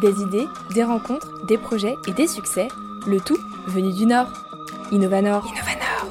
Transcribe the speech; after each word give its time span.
Des 0.00 0.22
idées, 0.22 0.46
des 0.74 0.82
rencontres, 0.82 1.44
des 1.46 1.58
projets 1.58 1.94
et 2.08 2.12
des 2.12 2.26
succès, 2.26 2.68
le 3.06 3.20
tout 3.20 3.36
venu 3.66 3.92
du 3.92 4.06
Nord. 4.06 4.32
Innovanor. 4.92 5.46
Innovanor. 5.46 6.06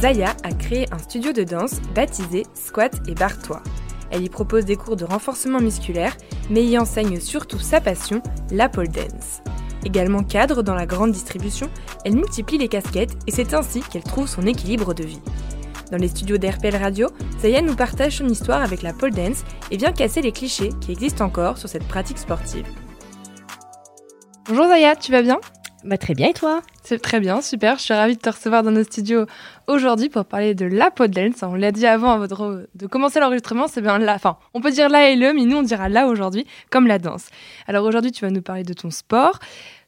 Zaya 0.00 0.36
a 0.42 0.52
créé 0.52 0.92
un 0.92 0.98
studio 0.98 1.32
de 1.32 1.44
danse 1.44 1.80
baptisé 1.94 2.42
Squat 2.52 2.92
et 3.08 3.14
Barre-toi. 3.14 3.62
Elle 4.10 4.24
y 4.24 4.28
propose 4.28 4.66
des 4.66 4.76
cours 4.76 4.96
de 4.96 5.06
renforcement 5.06 5.60
musculaire, 5.60 6.14
mais 6.50 6.66
y 6.66 6.76
enseigne 6.78 7.18
surtout 7.18 7.60
sa 7.60 7.80
passion, 7.80 8.22
la 8.50 8.68
pole 8.68 8.88
dance. 8.88 9.40
Également 9.84 10.22
cadre 10.22 10.62
dans 10.62 10.74
la 10.74 10.86
grande 10.86 11.12
distribution, 11.12 11.68
elle 12.04 12.16
multiplie 12.16 12.58
les 12.58 12.68
casquettes 12.68 13.16
et 13.26 13.30
c'est 13.30 13.54
ainsi 13.54 13.80
qu'elle 13.80 14.02
trouve 14.02 14.28
son 14.28 14.46
équilibre 14.46 14.94
de 14.94 15.04
vie. 15.04 15.20
Dans 15.92 15.98
les 15.98 16.08
studios 16.08 16.38
d'RPL 16.38 16.76
Radio, 16.76 17.08
Zaya 17.40 17.60
nous 17.60 17.76
partage 17.76 18.18
son 18.18 18.28
histoire 18.28 18.62
avec 18.62 18.82
la 18.82 18.92
pole 18.92 19.12
dance 19.12 19.44
et 19.70 19.76
vient 19.76 19.92
casser 19.92 20.22
les 20.22 20.32
clichés 20.32 20.70
qui 20.80 20.92
existent 20.92 21.26
encore 21.26 21.58
sur 21.58 21.68
cette 21.68 21.86
pratique 21.86 22.18
sportive. 22.18 22.66
Bonjour 24.48 24.66
Zaya, 24.66 24.96
tu 24.96 25.12
vas 25.12 25.22
bien? 25.22 25.38
Bah, 25.84 25.98
Très 25.98 26.14
bien 26.14 26.28
et 26.28 26.32
toi? 26.32 26.62
C'est 26.82 27.00
très 27.00 27.20
bien, 27.20 27.40
super. 27.40 27.78
Je 27.78 27.82
suis 27.82 27.94
ravie 27.94 28.16
de 28.16 28.20
te 28.20 28.30
recevoir 28.30 28.62
dans 28.62 28.70
nos 28.70 28.84
studios 28.84 29.26
aujourd'hui 29.66 30.08
pour 30.08 30.24
parler 30.24 30.54
de 30.54 30.66
la 30.66 30.90
dance. 30.90 31.42
On 31.42 31.54
l'a 31.54 31.72
dit 31.72 31.86
avant 31.86 32.18
de 32.18 32.86
commencer 32.86 33.20
l'enregistrement, 33.20 33.68
c'est 33.68 33.80
bien 33.80 33.98
là. 33.98 34.14
Enfin, 34.14 34.36
on 34.52 34.60
peut 34.60 34.70
dire 34.70 34.88
là 34.88 35.10
et 35.10 35.16
le, 35.16 35.32
mais 35.32 35.44
nous 35.44 35.58
on 35.58 35.62
dira 35.62 35.88
là 35.88 36.06
aujourd'hui, 36.06 36.46
comme 36.70 36.86
la 36.86 36.98
danse. 36.98 37.28
Alors 37.66 37.86
aujourd'hui, 37.86 38.12
tu 38.12 38.24
vas 38.24 38.30
nous 38.30 38.42
parler 38.42 38.64
de 38.64 38.72
ton 38.72 38.90
sport. 38.90 39.38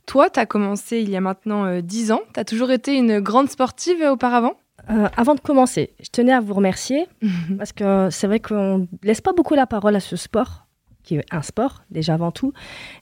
Toi, 0.06 0.30
tu 0.30 0.38
as 0.38 0.46
commencé 0.46 1.00
il 1.00 1.10
y 1.10 1.16
a 1.16 1.20
maintenant 1.20 1.80
10 1.80 2.10
euh, 2.10 2.14
ans. 2.14 2.20
Tu 2.32 2.40
as 2.40 2.44
toujours 2.44 2.70
été 2.70 2.94
une 2.94 3.20
grande 3.20 3.50
sportive 3.50 4.00
auparavant? 4.02 4.54
Euh, 4.88 5.08
avant 5.16 5.34
de 5.34 5.40
commencer, 5.40 5.94
je 6.00 6.10
tenais 6.10 6.32
à 6.32 6.40
vous 6.40 6.54
remercier 6.54 7.08
parce 7.58 7.72
que 7.72 8.08
c'est 8.10 8.26
vrai 8.26 8.38
qu'on 8.38 8.78
ne 8.78 8.86
laisse 9.02 9.20
pas 9.20 9.32
beaucoup 9.32 9.54
la 9.54 9.66
parole 9.66 9.96
à 9.96 10.00
ce 10.00 10.16
sport, 10.16 10.65
qui 11.06 11.16
est 11.16 11.24
un 11.30 11.40
sport 11.40 11.84
déjà 11.90 12.12
avant 12.14 12.32
tout. 12.32 12.52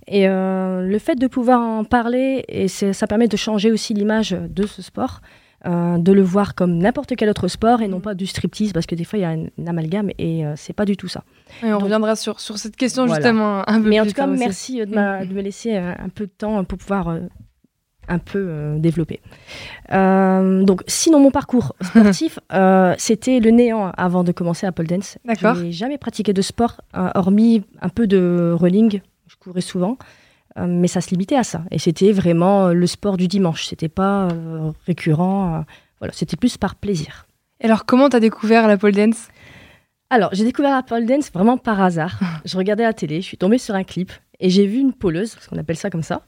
Et 0.06 0.28
euh, 0.28 0.82
le 0.82 0.98
fait 1.00 1.16
de 1.16 1.26
pouvoir 1.26 1.60
en 1.60 1.82
parler, 1.82 2.44
et 2.48 2.68
ça 2.68 3.06
permet 3.08 3.26
de 3.26 3.36
changer 3.36 3.72
aussi 3.72 3.94
l'image 3.94 4.30
de 4.30 4.66
ce 4.66 4.82
sport. 4.82 5.20
Euh, 5.66 5.96
de 5.96 6.12
le 6.12 6.20
voir 6.20 6.54
comme 6.54 6.76
n'importe 6.76 7.16
quel 7.16 7.30
autre 7.30 7.48
sport 7.48 7.80
et 7.80 7.88
non 7.88 7.98
pas 7.98 8.12
du 8.12 8.26
striptease 8.26 8.74
parce 8.74 8.84
que 8.84 8.94
des 8.94 9.04
fois 9.04 9.18
il 9.18 9.22
y 9.22 9.24
a 9.24 9.30
un, 9.30 9.46
amalgame 9.66 10.10
et 10.18 10.44
c'est 10.56 10.74
pas 10.74 10.84
du 10.84 10.94
tout 10.94 11.08
ça. 11.08 11.24
Et 11.62 11.72
on 11.72 11.78
reviendra 11.78 12.16
sur, 12.16 12.38
sur 12.38 12.58
cette 12.58 12.76
question 12.76 13.06
justement 13.06 13.66
un 13.66 13.80
peu 13.80 13.88
Mais 13.88 13.98
en 13.98 14.04
tout 14.04 14.12
cas, 14.12 14.26
merci 14.26 14.80
de, 14.80 14.84
de, 14.84 15.32
me 15.32 15.40
laisser 15.40 15.74
un, 15.74 16.10
peu 16.14 16.26
de 16.26 16.32
temps 16.36 16.62
pour 16.64 16.76
pouvoir 16.76 17.16
un 18.08 18.18
peu 18.18 18.46
euh, 18.48 18.78
développé. 18.78 19.20
Euh, 19.92 20.62
donc, 20.62 20.82
sinon, 20.86 21.20
mon 21.20 21.30
parcours 21.30 21.74
sportif, 21.82 22.38
euh, 22.52 22.94
c'était 22.98 23.40
le 23.40 23.50
néant 23.50 23.90
avant 23.96 24.24
de 24.24 24.32
commencer 24.32 24.66
à 24.66 24.72
pole 24.72 24.86
dance. 24.86 25.18
D'accord. 25.24 25.54
Je 25.54 25.64
n'ai 25.64 25.72
jamais 25.72 25.98
pratiqué 25.98 26.32
de 26.32 26.42
sport, 26.42 26.80
hormis 26.94 27.62
un 27.80 27.88
peu 27.88 28.06
de 28.06 28.54
running. 28.58 29.00
Je 29.26 29.36
courais 29.36 29.60
souvent, 29.60 29.98
mais 30.56 30.88
ça 30.88 31.00
se 31.00 31.10
limitait 31.10 31.36
à 31.36 31.44
ça. 31.44 31.62
Et 31.70 31.78
c'était 31.78 32.12
vraiment 32.12 32.68
le 32.68 32.86
sport 32.86 33.16
du 33.16 33.28
dimanche. 33.28 33.66
C'était 33.66 33.88
pas 33.88 34.28
récurrent. 34.86 35.64
voilà, 35.98 36.12
c'était 36.12 36.36
plus 36.36 36.56
par 36.56 36.74
plaisir. 36.76 37.26
Et 37.60 37.66
alors, 37.66 37.86
comment 37.86 38.08
tu 38.08 38.16
as 38.16 38.20
découvert 38.20 38.68
la 38.68 38.76
pole 38.76 38.92
dance? 38.92 39.28
Alors, 40.10 40.30
j'ai 40.32 40.44
découvert 40.44 40.74
la 40.74 40.82
pole 40.82 41.06
dance 41.06 41.32
vraiment 41.32 41.56
par 41.56 41.80
hasard. 41.80 42.20
je 42.44 42.56
regardais 42.56 42.84
la 42.84 42.92
télé, 42.92 43.20
je 43.20 43.26
suis 43.26 43.38
tombée 43.38 43.58
sur 43.58 43.74
un 43.74 43.84
clip 43.84 44.12
et 44.40 44.50
j'ai 44.50 44.66
vu 44.66 44.78
une 44.78 44.92
poleuse, 44.92 45.34
parce 45.34 45.48
qu'on 45.48 45.58
appelle 45.58 45.76
ça 45.76 45.90
comme 45.90 46.02
ça. 46.02 46.22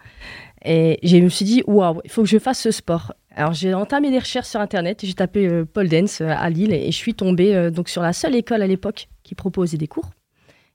Et 0.65 0.99
je 1.03 1.17
me 1.19 1.29
suis 1.29 1.45
dit, 1.45 1.62
waouh, 1.67 2.01
il 2.05 2.11
faut 2.11 2.23
que 2.23 2.29
je 2.29 2.39
fasse 2.39 2.61
ce 2.61 2.71
sport. 2.71 3.12
Alors 3.37 3.53
j'ai 3.53 3.75
entamé 3.75 4.11
des 4.11 4.19
recherches 4.19 4.49
sur 4.49 4.61
Internet, 4.61 5.01
j'ai 5.05 5.12
tapé 5.12 5.47
euh, 5.47 5.67
pole 5.67 5.89
dance 5.89 6.23
euh, 6.23 6.29
à 6.31 6.49
Lille 6.49 6.73
et 6.73 6.87
je 6.87 6.97
suis 6.97 7.12
tombée 7.12 7.55
euh, 7.55 7.71
donc 7.71 7.91
sur 7.91 8.01
la 8.01 8.15
seule 8.15 8.35
école 8.35 8.62
à 8.62 8.67
l'époque 8.67 9.09
qui 9.25 9.34
proposait 9.34 9.77
des 9.77 9.87
cours. 9.87 10.11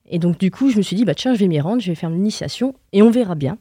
Et 0.07 0.19
donc 0.19 0.37
du 0.37 0.51
coup, 0.51 0.69
je 0.69 0.77
me 0.77 0.83
suis 0.83 0.95
dit, 0.95 1.03
bah 1.03 1.15
tiens, 1.15 1.33
je 1.33 1.39
vais 1.39 1.47
m'y 1.47 1.59
rendre, 1.59 1.81
je 1.81 1.87
vais 1.87 1.95
faire 1.95 2.11
l'initiation 2.11 2.75
et 2.93 3.01
on 3.01 3.09
verra 3.09 3.33
bien. 3.33 3.57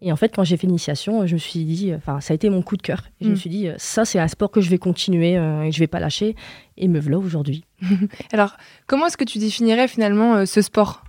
Et 0.00 0.10
en 0.10 0.16
fait, 0.16 0.34
quand 0.34 0.42
j'ai 0.42 0.56
fait 0.56 0.66
l'initiation, 0.66 1.26
je 1.26 1.34
me 1.34 1.38
suis 1.38 1.64
dit, 1.64 1.92
enfin, 1.94 2.20
ça 2.20 2.32
a 2.32 2.34
été 2.34 2.48
mon 2.48 2.62
coup 2.62 2.76
de 2.76 2.82
cœur. 2.82 3.04
je 3.20 3.28
me 3.28 3.34
mm. 3.34 3.36
suis 3.36 3.50
dit, 3.50 3.68
ça, 3.76 4.04
c'est 4.04 4.18
un 4.18 4.28
sport 4.28 4.50
que 4.50 4.60
je 4.60 4.68
vais 4.68 4.76
continuer 4.76 5.32
et 5.32 5.72
je 5.72 5.78
vais 5.78 5.86
pas 5.86 6.00
lâcher. 6.00 6.34
Et 6.76 6.88
me 6.88 7.00
voilà 7.00 7.18
aujourd'hui. 7.18 7.64
Alors, 8.32 8.56
comment 8.86 9.06
est-ce 9.06 9.16
que 9.16 9.24
tu 9.24 9.38
définirais 9.38 9.88
finalement 9.88 10.44
ce 10.46 10.60
sport? 10.60 11.04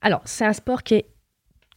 Alors, 0.00 0.22
c'est 0.24 0.46
un 0.46 0.52
sport 0.52 0.82
qui 0.82 0.94
est 0.94 1.06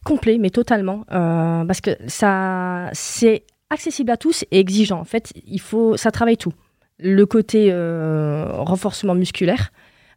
complet, 0.06 0.38
mais 0.38 0.50
totalement, 0.50 1.04
euh, 1.12 1.64
parce 1.64 1.80
que 1.80 1.90
ça, 2.06 2.88
c'est 2.92 3.42
accessible 3.70 4.12
à 4.12 4.16
tous 4.16 4.44
et 4.52 4.60
exigeant. 4.60 5.00
En 5.00 5.04
fait, 5.04 5.32
il 5.46 5.60
faut, 5.60 5.96
ça 5.96 6.12
travaille 6.12 6.36
tout. 6.36 6.52
Le 6.98 7.26
côté 7.26 7.68
euh, 7.70 8.46
renforcement 8.52 9.14
musculaire, 9.14 9.72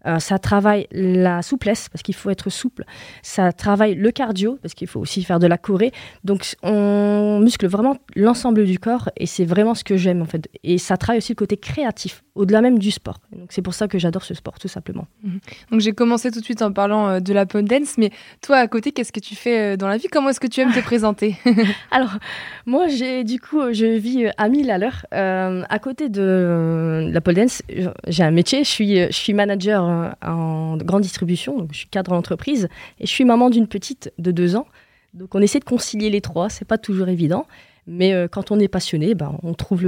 euh, 0.05 0.19
ça 0.19 0.39
travaille 0.39 0.87
la 0.91 1.41
souplesse, 1.41 1.89
parce 1.89 2.03
qu'il 2.03 2.15
faut 2.15 2.29
être 2.29 2.49
souple. 2.49 2.85
Ça 3.21 3.51
travaille 3.51 3.95
le 3.95 4.11
cardio, 4.11 4.57
parce 4.61 4.73
qu'il 4.73 4.87
faut 4.87 4.99
aussi 4.99 5.23
faire 5.23 5.39
de 5.39 5.47
la 5.47 5.57
corée. 5.57 5.91
Donc, 6.23 6.55
on 6.63 7.39
muscle 7.39 7.67
vraiment 7.67 7.97
l'ensemble 8.15 8.65
du 8.65 8.79
corps, 8.79 9.09
et 9.17 9.25
c'est 9.25 9.45
vraiment 9.45 9.75
ce 9.75 9.83
que 9.83 9.97
j'aime, 9.97 10.21
en 10.21 10.25
fait. 10.25 10.49
Et 10.63 10.77
ça 10.77 10.97
travaille 10.97 11.17
aussi 11.17 11.33
le 11.33 11.37
côté 11.37 11.57
créatif, 11.57 12.23
au-delà 12.35 12.61
même 12.61 12.79
du 12.79 12.91
sport. 12.91 13.19
Donc, 13.31 13.47
c'est 13.49 13.61
pour 13.61 13.73
ça 13.73 13.87
que 13.87 13.99
j'adore 13.99 14.23
ce 14.23 14.33
sport, 14.33 14.57
tout 14.59 14.67
simplement. 14.67 15.07
Mhm. 15.23 15.39
Donc, 15.71 15.81
j'ai 15.81 15.91
commencé 15.91 16.31
tout 16.31 16.39
de 16.39 16.45
suite 16.45 16.61
en 16.61 16.71
parlant 16.71 17.07
euh, 17.07 17.19
de 17.19 17.33
la 17.33 17.45
pole 17.45 17.65
dance, 17.65 17.97
mais 17.97 18.11
toi, 18.41 18.57
à 18.57 18.67
côté, 18.67 18.91
qu'est-ce 18.91 19.11
que 19.11 19.19
tu 19.19 19.35
fais 19.35 19.73
euh, 19.73 19.77
dans 19.77 19.87
la 19.87 19.97
vie? 19.97 20.07
Comment 20.09 20.29
est-ce 20.29 20.39
que 20.39 20.47
tu 20.47 20.61
aimes 20.61 20.71
te 20.71 20.79
présenter? 20.83 21.35
Alors, 21.91 22.17
moi, 22.65 22.87
j'ai 22.87 23.23
du 23.23 23.39
coup, 23.39 23.73
je 23.73 23.85
vis 23.97 24.27
à 24.37 24.47
1000 24.47 24.71
à 24.71 24.77
l'heure. 24.77 25.05
à 25.11 25.79
côté 25.79 26.09
de 26.09 27.09
la 27.11 27.21
pole 27.21 27.35
dance, 27.35 27.61
j'ai 28.07 28.23
un 28.23 28.31
métier, 28.31 28.63
je 28.63 28.69
suis, 28.69 28.95
je 28.95 29.11
suis 29.11 29.33
manager 29.33 29.88
euh, 29.89 30.09
en 30.25 30.77
grande 30.77 31.01
distribution, 31.01 31.57
donc 31.57 31.69
je 31.71 31.79
suis 31.79 31.89
cadre 31.89 32.11
d'entreprise, 32.11 32.69
et 32.99 33.05
je 33.05 33.11
suis 33.11 33.25
maman 33.25 33.49
d'une 33.49 33.67
petite 33.67 34.11
de 34.17 34.31
deux 34.31 34.55
ans. 34.55 34.67
Donc 35.13 35.35
on 35.35 35.41
essaie 35.41 35.59
de 35.59 35.65
concilier 35.65 36.09
les 36.09 36.21
trois, 36.21 36.49
c'est 36.49 36.65
pas 36.65 36.77
toujours 36.77 37.09
évident, 37.09 37.45
mais 37.87 38.13
euh, 38.13 38.27
quand 38.27 38.51
on 38.51 38.59
est 38.59 38.67
passionné, 38.67 39.15
ben, 39.15 39.37
on 39.43 39.53
trouve 39.53 39.83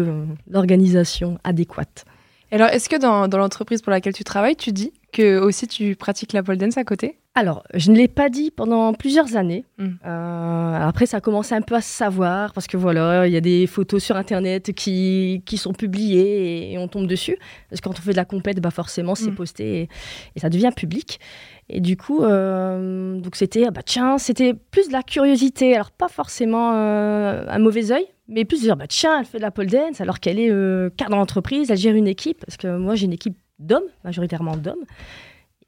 l'organisation 0.50 1.38
adéquate. 1.44 2.06
Alors, 2.53 2.67
est-ce 2.67 2.90
que 2.90 3.00
dans, 3.00 3.29
dans 3.29 3.38
l'entreprise 3.38 3.81
pour 3.81 3.91
laquelle 3.91 4.13
tu 4.13 4.25
travailles, 4.25 4.57
tu 4.57 4.73
dis 4.73 4.91
que 5.13 5.40
aussi 5.40 5.67
tu 5.67 5.95
pratiques 5.95 6.34
la 6.34 6.44
pole 6.44 6.57
dance 6.57 6.78
à 6.78 6.84
côté? 6.84 7.17
Alors, 7.34 7.64
je 7.74 7.92
ne 7.92 7.96
l'ai 7.96 8.09
pas 8.09 8.30
dit 8.30 8.52
pendant 8.52 8.94
plusieurs 8.94 9.38
années. 9.38 9.64
Hmm. 9.78 9.92
Euh, 10.06 10.74
après, 10.81 11.06
ça 11.06 11.18
a 11.18 11.22
commencé 11.22 11.56
un 11.56 11.62
peu 11.62 11.75
à 11.75 11.81
se 11.81 11.90
savoir 11.90 12.52
parce 12.52 12.68
que 12.68 12.75
voilà, 12.75 13.25
il 13.25 13.31
y 13.31 13.38
a 13.38 13.42
des 13.42 13.68
photos 13.68 14.03
sur 14.03 14.18
Internet 14.18 14.74
qui, 14.74 15.41
qui 15.46 15.56
sont 15.56 15.72
publiées 15.72 16.74
et, 16.74 16.78
on 16.78 16.90
tombe 16.90 17.08
dessus. 17.08 17.38
Parce 17.70 17.80
que 17.80 17.88
quand 17.88 17.97
on 17.97 18.02
fait 18.02 18.12
de 18.12 18.18
la 18.18 18.25
compète, 18.25 18.59
bah 18.59 18.70
forcément, 18.70 19.16
c'est 19.16 19.31
hmm. 19.31 19.36
posté 19.36 19.90
et, 20.36 20.40
ça 20.41 20.50
devient 20.50 20.72
public. 20.75 21.22
Et 21.70 21.80
du 21.80 21.96
coup, 21.96 22.22
euh, 22.22 23.18
donc 23.22 23.38
c'était, 23.38 23.66
ah 23.66 23.72
bah 23.72 23.84
tiens, 23.84 24.18
c'était 24.18 24.53
plus 24.53 24.90
de 24.90 24.94
la 24.94 25.02
curiosité. 25.02 25.74
Alors, 25.74 25.91
pas 25.91 26.09
forcément 26.09 26.74
euh, 26.74 27.46
un 27.47 27.59
mauvais 27.59 27.94
œil, 27.94 28.08
mais 28.28 28.44
plus 28.44 28.58
de 28.58 28.64
dire, 28.64 28.75
bah 28.75 28.88
tiens, 28.88 29.18
elle 29.18 29.25
fait 29.25 29.38
de 29.38 29.44
la 29.44 29.52
pole 29.52 29.68
dance 29.68 30.02
alors 30.02 30.20
qu'elle 30.20 30.38
est 30.38 30.50
cadre 30.97 31.12
d'entreprise, 31.12 31.72
elle 31.72 31.78
gère 31.78 31.96
une 31.96 32.08
équipe. 32.08 32.44
Parce 32.46 32.58
que 32.58 32.75
moi, 32.75 32.96
j'ai 32.96 33.06
une 33.06 33.14
équipe 33.14 33.38
d'hommes, 33.58 33.88
majoritairement 34.03 34.58
d'hommes. 34.58 34.84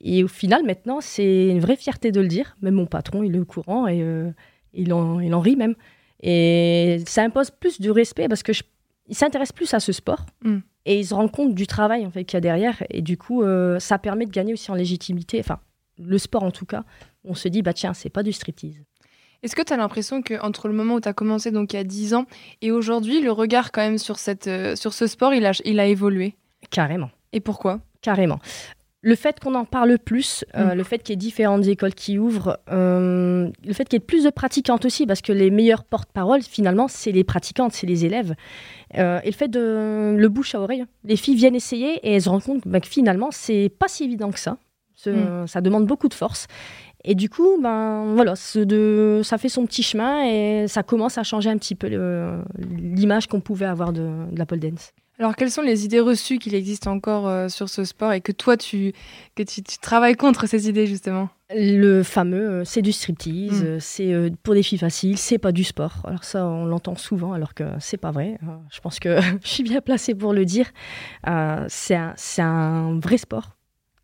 Et 0.04 0.24
au 0.24 0.28
final, 0.28 0.64
maintenant, 0.64 1.00
c'est 1.00 1.48
une 1.48 1.62
vraie 1.62 1.78
fierté 1.78 2.12
de 2.12 2.20
le 2.20 2.28
dire. 2.28 2.58
Même 2.62 2.76
mon 2.76 2.86
patron, 2.86 3.24
il 3.24 3.36
est 3.36 3.40
au 3.40 3.46
courant 3.46 3.88
et 3.88 4.02
euh, 4.02 4.30
il, 4.74 4.94
en, 4.94 5.22
il 5.22 5.34
en 5.34 5.40
rit 5.40 5.56
même. 5.56 5.76
Et 6.22 7.02
ça 7.08 7.24
impose 7.24 7.52
plus 7.52 7.80
du 7.80 7.90
respect 7.90 8.28
parce 8.28 8.44
que 8.44 8.52
il 9.08 9.16
s'intéresse 9.16 9.52
plus 9.52 9.74
à 9.74 9.80
ce 9.80 9.92
sport 9.92 10.26
mm. 10.44 10.60
et 10.86 11.00
il 11.00 11.06
se 11.06 11.14
rend 11.14 11.28
compte 11.28 11.54
du 11.54 11.68
travail 11.68 12.06
en 12.06 12.12
fait 12.12 12.26
qu'il 12.26 12.36
y 12.36 12.38
a 12.38 12.42
derrière. 12.42 12.84
Et 12.90 13.02
du 13.02 13.18
coup, 13.18 13.44
euh, 13.44 13.80
ça 13.80 13.98
permet 13.98 14.26
de 14.26 14.32
gagner 14.32 14.54
aussi 14.54 14.72
en 14.72 14.76
légitimité. 14.76 15.40
Enfin, 15.40 15.60
le 15.98 16.18
sport 16.18 16.44
en 16.44 16.52
tout 16.52 16.66
cas, 16.66 16.84
on 17.24 17.34
se 17.34 17.48
dit 17.48 17.62
bah 17.62 17.74
tiens, 17.74 17.94
c'est 17.94 18.10
pas 18.10 18.24
du 18.24 18.34
striptease. 18.34 18.82
Est-ce 19.42 19.56
que 19.56 19.62
tu 19.62 19.74
as 19.74 19.78
l'impression 19.78 20.22
qu'entre 20.22 20.70
le 20.70 20.74
moment 20.74 20.96
où 20.96 21.02
tu 21.02 21.10
as 21.10 21.14
commencé, 21.14 21.52
donc 21.52 21.74
il 21.74 21.76
y 21.76 21.80
a 21.80 21.84
10 21.84 22.14
ans, 22.14 22.26
et 22.62 22.72
aujourd'hui, 22.72 23.22
le 23.22 23.30
regard 23.30 23.74
quand 23.74 23.82
même 23.82 23.98
sur, 23.98 24.18
cette, 24.18 24.48
euh, 24.48 24.78
sur 24.78 24.94
ce 24.94 25.06
sport, 25.06 25.34
il 25.34 25.46
a, 25.46 25.52
il 25.66 25.82
a 25.82 25.86
évolué? 25.86 26.38
Carrément. 26.70 27.10
Et 27.34 27.42
pourquoi? 27.42 27.82
Carrément 28.02 28.40
le 29.04 29.16
fait 29.16 29.40
qu'on 29.42 29.54
en 29.54 29.66
parle 29.66 30.00
plus, 30.00 30.46
euh, 30.56 30.74
mm. 30.74 30.78
le 30.78 30.84
fait 30.84 31.00
qu'il 31.00 31.12
y 31.12 31.14
ait 31.14 31.18
différentes 31.18 31.68
écoles 31.68 31.94
qui 31.94 32.18
ouvrent, 32.18 32.58
euh, 32.72 33.50
le 33.66 33.74
fait 33.74 33.84
qu'il 33.84 33.98
y 33.98 34.02
ait 34.02 34.06
plus 34.06 34.24
de 34.24 34.30
pratiquantes 34.30 34.86
aussi, 34.86 35.06
parce 35.06 35.22
que 35.22 35.34
les 35.34 35.52
meilleurs 35.52 35.84
porte-parole, 35.84 36.42
finalement, 36.42 36.88
c'est 36.88 37.12
les 37.12 37.26
pratiquantes, 37.26 37.74
c'est 37.74 37.86
les 37.86 38.06
élèves. 38.06 38.34
Euh, 38.98 39.20
et 39.24 39.28
le 39.28 39.36
fait 39.36 39.50
de 39.50 40.16
le 40.18 40.30
bouche 40.30 40.56
à 40.56 40.62
oreille, 40.62 40.86
les 41.04 41.18
filles 41.18 41.36
viennent 41.36 41.56
essayer 41.56 41.96
et 42.08 42.14
elles 42.14 42.22
se 42.22 42.30
rendent 42.30 42.44
compte 42.44 42.62
bah, 42.66 42.80
que 42.80 42.88
finalement, 42.88 43.28
c'est 43.32 43.70
pas 43.78 43.90
si 43.90 44.06
évident 44.06 44.32
que 44.32 44.40
ça. 44.40 44.58
Mm. 45.06 45.48
Ça 45.48 45.60
demande 45.60 45.86
beaucoup 45.86 46.08
de 46.08 46.14
force. 46.14 46.48
Et 47.04 47.14
du 47.14 47.30
coup, 47.30 47.60
ben 47.62 48.14
voilà, 48.14 48.36
de, 48.56 49.20
ça 49.22 49.38
fait 49.38 49.50
son 49.50 49.66
petit 49.66 49.84
chemin 49.84 50.24
et 50.24 50.70
ça 50.70 50.82
commence 50.82 51.18
à 51.18 51.24
changer 51.24 51.50
un 51.50 51.58
petit 51.58 51.76
peu 51.76 51.90
l'image 52.58 53.28
qu'on 53.28 53.42
pouvait 53.42 53.66
avoir 53.66 53.92
de, 53.92 54.08
de, 54.32 54.40
la 54.40 54.46
pole 54.46 54.62
dance. 54.62 54.94
Alors, 55.20 55.36
quelles 55.36 55.52
sont 55.52 55.62
les 55.62 55.86
idées 55.86 56.00
reçues 56.00 56.40
qu'il 56.40 56.56
existe 56.56 56.88
encore 56.88 57.28
euh, 57.28 57.48
sur 57.48 57.70
ce 57.70 57.84
sport 57.84 58.14
et 58.14 58.22
que 58.22 58.32
toi, 58.32 58.58
tu, 58.58 58.94
que 59.36 59.44
tu, 59.44 59.62
travailles 59.80 60.16
contre 60.16 60.48
ces 60.48 60.68
idées, 60.68 60.88
justement? 60.88 61.30
Le 61.56 62.02
fameux, 62.02 62.50
euh, 62.50 62.64
c'est 62.66 62.82
du 62.82 62.92
striptease, 62.92 63.64
mm. 63.64 63.80
c'est 63.80 64.32
pour 64.42 64.56
des 64.56 64.64
filles 64.64 64.80
faciles, 64.80 65.20
c'est 65.20 65.38
pas 65.38 65.52
du 65.52 65.64
sport. 65.64 66.02
Alors 66.06 66.24
ça, 66.24 66.48
on 66.48 66.66
l'entend 66.66 66.96
souvent, 66.96 67.34
alors 67.34 67.54
que 67.54 67.64
c'est 67.80 67.98
pas 67.98 68.10
vrai. 68.10 68.40
Je 68.72 68.80
pense 68.80 69.00
que 69.00 69.20
je 69.44 69.48
suis 69.48 69.64
bien 69.64 69.82
placée 69.82 70.16
pour 70.16 70.34
le 70.34 70.46
dire. 70.46 70.72
c'est 71.68 71.96
un, 71.96 72.16
un, 72.40 73.00
vrai 73.00 73.18
sport 73.18 73.56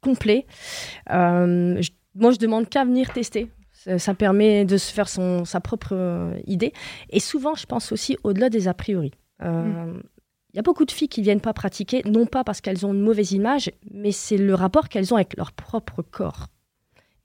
complet. 0.02 0.46
moi, 1.10 2.32
je 2.32 2.38
demande 2.38 2.70
qu'à 2.70 2.86
venir 2.86 3.12
tester. 3.12 3.50
Ça, 3.98 4.14
permet 4.14 4.66
de 4.66 4.78
se 4.78 4.94
faire 4.94 5.10
son, 5.10 5.46
sa 5.46 5.60
propre 5.60 6.34
idée. 6.46 6.74
Et 7.10 7.20
souvent, 7.20 7.56
je 7.56 7.66
pense 7.66 7.92
aussi 7.92 8.18
au-delà 8.24 8.50
des 8.50 8.68
a 8.68 8.76
priori. 8.76 9.12
Mm. 9.42 10.02
Il 10.54 10.56
y 10.56 10.60
a 10.60 10.64
beaucoup 10.64 10.86
de 10.86 10.92
filles 10.92 11.10
qui 11.10 11.22
viennent 11.22 11.42
pas 11.42 11.54
pratiquer, 11.54 12.02
non 12.06 12.26
pas 12.26 12.44
parce 12.44 12.60
qu'elles 12.60 12.86
ont 12.86 12.94
une 12.94 13.02
mauvaise 13.02 13.34
image, 13.34 13.72
mais 13.92 14.12
c'est 14.12 14.38
le 14.38 14.56
rapport 14.56 14.90
qu'elles 14.90 15.14
ont 15.14 15.18
avec 15.18 15.38
leur 15.38 15.52
propre 15.52 16.02
corps. 16.02 16.48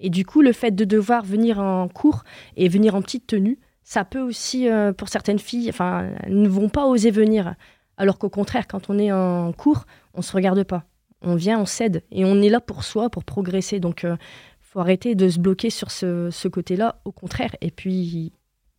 Et 0.00 0.10
du 0.10 0.26
coup, 0.26 0.42
le 0.42 0.52
fait 0.52 0.72
de 0.72 0.84
devoir 0.84 1.24
venir 1.24 1.58
en 1.58 1.88
cours 1.88 2.24
et 2.56 2.68
venir 2.68 2.94
en 2.94 3.00
petite 3.00 3.26
tenue, 3.26 3.58
ça 3.82 4.04
peut 4.04 4.20
aussi, 4.20 4.68
euh, 4.68 4.92
pour 4.92 5.08
certaines 5.08 5.38
filles, 5.38 5.68
enfin, 5.68 6.10
elles 6.22 6.40
ne 6.40 6.48
vont 6.48 6.68
pas 6.68 6.86
oser 6.86 7.10
venir. 7.10 7.54
Alors 7.96 8.18
qu'au 8.18 8.28
contraire, 8.28 8.66
quand 8.66 8.90
on 8.90 8.98
est 8.98 9.12
en 9.12 9.52
cours, 9.52 9.84
on 10.14 10.22
se 10.22 10.32
regarde 10.32 10.62
pas. 10.64 10.84
On 11.22 11.36
vient, 11.36 11.60
on 11.60 11.66
cède. 11.66 12.02
Et 12.10 12.24
on 12.24 12.42
est 12.42 12.48
là 12.48 12.60
pour 12.60 12.84
soi, 12.84 13.08
pour 13.08 13.24
progresser. 13.24 13.80
Donc, 13.80 14.02
il 14.02 14.10
euh, 14.10 14.16
faut 14.60 14.80
arrêter 14.80 15.14
de 15.14 15.28
se 15.28 15.38
bloquer 15.38 15.70
sur 15.70 15.90
ce, 15.90 16.48
côté-là. 16.48 17.00
Au 17.04 17.12
contraire. 17.12 17.54
Et 17.60 17.70
puis, 17.70 18.32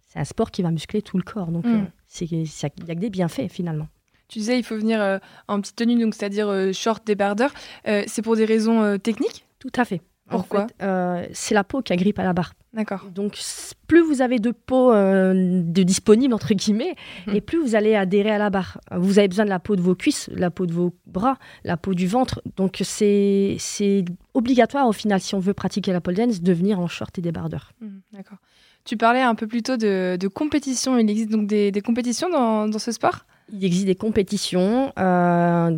c'est 0.08 0.20
un 0.20 0.26
sport 0.26 0.52
qui 0.52 0.62
va 0.62 0.72
muscler 0.72 1.02
tout 1.02 1.18
le 1.18 1.24
corps. 1.24 1.52
Donc, 1.52 1.66
mm. 1.66 1.88
euh, 2.22 2.22
il 2.22 2.42
n'y 2.42 2.50
a 2.64 2.70
que 2.70 3.00
des 3.00 3.10
bienfaits, 3.10 3.48
finalement. 3.50 3.88
Tu 4.28 4.40
disais, 4.40 4.58
il 4.58 4.64
faut 4.64 4.76
venir 4.76 5.02
euh, 5.02 5.20
en 5.48 5.62
petite 5.62 5.76
tenue, 5.76 6.02
donc 6.02 6.16
c'est-à-dire 6.16 6.48
euh, 6.48 6.74
short 6.74 7.06
débardeur. 7.06 7.54
Euh, 7.88 8.04
c'est 8.08 8.22
pour 8.22 8.36
des 8.36 8.46
raisons 8.46 8.98
techniques? 8.98 9.46
Tout 9.60 9.72
à 9.76 9.86
fait. 9.86 10.02
Pourquoi? 10.28 10.66
C'est 11.34 11.54
la 11.54 11.64
peau 11.64 11.82
qui 11.82 11.94
agrippe 11.94 12.18
à 12.18 12.24
la 12.24 12.34
barre. 12.34 12.54
D'accord. 12.74 13.06
Donc, 13.14 13.38
plus 13.88 14.02
vous 14.02 14.22
avez 14.22 14.40
de 14.40 14.52
peau 14.52 14.92
de 14.92 15.84
disponible, 15.84 16.34
entre 16.34 16.54
guillemets, 16.56 16.96
mhm. 17.28 17.36
et 17.36 17.42
plus 17.42 17.60
vous 17.60 17.76
allez 17.76 17.96
adhérer 17.96 18.32
à 18.32 18.38
la 18.40 18.50
barre. 18.50 18.80
Vous 18.92 19.20
avez 19.20 19.28
besoin 19.28 19.46
de 19.46 19.50
la 19.50 19.60
peau 19.60 19.76
de 19.76 19.82
vos 19.82 19.96
cuisses, 19.96 20.30
la 20.34 20.50
peau 20.50 20.66
de 20.66 20.74
vos 20.74 20.94
bras, 21.06 21.38
la 21.64 21.78
peau 21.78 21.94
du 21.94 22.08
ventre. 22.08 22.42
Donc, 22.58 22.82
c'est 22.84 23.58
obligatoire, 24.34 24.88
au 24.88 24.94
final, 24.94 25.22
si 25.22 25.36
on 25.36 25.40
veut 25.40 25.54
pratiquer 25.54 25.94
la 25.94 26.02
pole 26.02 26.16
dance, 26.16 26.42
de 26.42 26.54
venir 26.54 26.80
en 26.80 26.88
short 26.88 27.18
et 27.20 27.22
débardeur. 27.22 27.72
Mhm, 27.80 28.02
d'accord. 28.12 28.40
Tu 28.84 28.98
parlais 28.98 29.22
un 29.22 29.36
peu 29.36 29.48
plus 29.48 29.62
tôt 29.62 29.78
de, 29.78 30.18
de 30.20 30.28
compétition. 30.28 30.98
Il 30.98 31.10
existe 31.10 31.30
donc 31.30 31.48
des, 31.48 31.72
des 31.72 31.82
compétitions 31.82 32.30
dans, 32.30 32.68
dans 32.68 32.80
ce 32.80 32.92
sport? 32.92 33.26
Il 33.52 33.64
existe 33.64 33.86
des 33.86 33.96
compétitions 33.96 34.92
euh, 34.98 35.78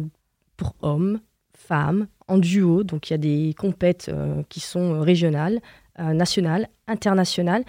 pour 0.55 0.75
hommes, 0.81 1.19
femmes, 1.53 2.07
en 2.27 2.37
duo. 2.37 2.83
Donc 2.83 3.09
il 3.09 3.13
y 3.13 3.15
a 3.15 3.17
des 3.17 3.53
compètes 3.57 4.09
euh, 4.09 4.43
qui 4.49 4.59
sont 4.59 4.99
régionales, 5.01 5.59
euh, 5.99 6.13
nationales, 6.13 6.67
internationales. 6.87 7.63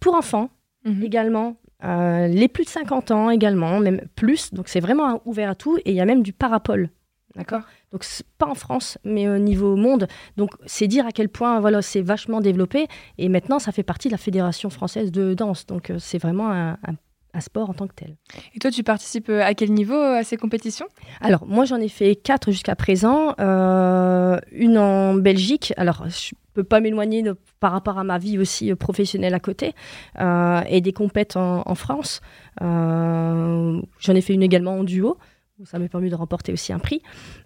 pour 0.00 0.14
enfants 0.14 0.50
mhm. 0.84 1.02
également. 1.02 1.56
les 1.82 2.48
plus 2.48 2.64
de 2.64 2.70
50 2.70 3.10
ans 3.10 3.30
également, 3.30 3.80
même 3.80 4.02
plus. 4.14 4.52
Donc 4.52 4.68
c'est 4.68 4.80
vraiment 4.80 5.22
ouvert 5.24 5.50
à 5.50 5.54
tout. 5.54 5.78
Et 5.78 5.90
il 5.90 5.94
y 5.94 6.00
a 6.00 6.06
même 6.06 6.22
du 6.22 6.32
parapole. 6.32 6.90
D'accord 7.34 7.62
Donc 7.92 8.02
pas 8.38 8.46
en 8.46 8.54
France, 8.54 8.96
mais 9.04 9.28
au 9.28 9.38
niveau 9.38 9.76
monde. 9.76 10.08
Donc 10.38 10.52
c'est 10.64 10.86
dire 10.86 11.06
à 11.06 11.12
quel 11.12 11.28
point 11.28 11.60
voilà, 11.60 11.82
c'est 11.82 12.00
vachement 12.00 12.40
développé. 12.40 12.86
Et 13.18 13.28
maintenant, 13.28 13.58
ça 13.58 13.72
fait 13.72 13.82
partie 13.82 14.08
de 14.08 14.12
la 14.12 14.18
Fédération 14.18 14.70
française 14.70 15.12
de 15.12 15.34
danse. 15.34 15.66
Donc 15.66 15.92
c'est 15.98 16.18
vraiment 16.18 16.50
un, 16.50 16.72
un 16.72 16.94
sport 17.40 17.70
en 17.70 17.74
tant 17.74 17.86
que 17.86 17.94
tel. 17.94 18.16
Et 18.54 18.58
toi, 18.58 18.70
tu 18.70 18.82
participes 18.82 19.28
euh, 19.28 19.42
à 19.42 19.54
quel 19.54 19.72
niveau 19.72 19.94
euh, 19.94 20.18
à 20.18 20.24
ces 20.24 20.36
compétitions? 20.36 20.86
Alors, 21.20 21.46
moi, 21.46 21.64
j'en 21.64 21.76
ai 21.76 21.88
fait 21.88 22.16
quatre 22.16 22.50
jusqu'à 22.50 22.76
présent. 22.76 23.34
Euh, 23.40 24.38
une 24.52 24.78
en 24.78 25.14
Belgique. 25.14 25.72
Alors, 25.76 26.04
je 26.08 26.34
peux 26.54 26.64
pas 26.64 26.80
m'éloigner 26.80 27.24
par 27.60 27.72
rapport 27.72 27.98
à 27.98 28.04
ma 28.04 28.18
vie 28.18 28.38
aussi 28.38 28.74
professionnelle 28.74 29.34
à 29.34 29.40
côté. 29.40 29.74
et 30.18 30.80
des 30.80 30.92
compètes 30.92 31.36
en, 31.36 31.74
France. 31.74 32.22
j'en 32.60 33.82
ai 34.08 34.20
fait 34.22 34.32
une 34.32 34.42
également 34.42 34.78
en 34.78 34.84
duo. 34.84 35.18
Ça 35.64 35.78
m'a 35.78 35.88
permis 35.88 36.10
de 36.10 36.14
remporter 36.14 36.52
aussi 36.52 36.72
un 36.72 36.78
prix. 36.78 37.02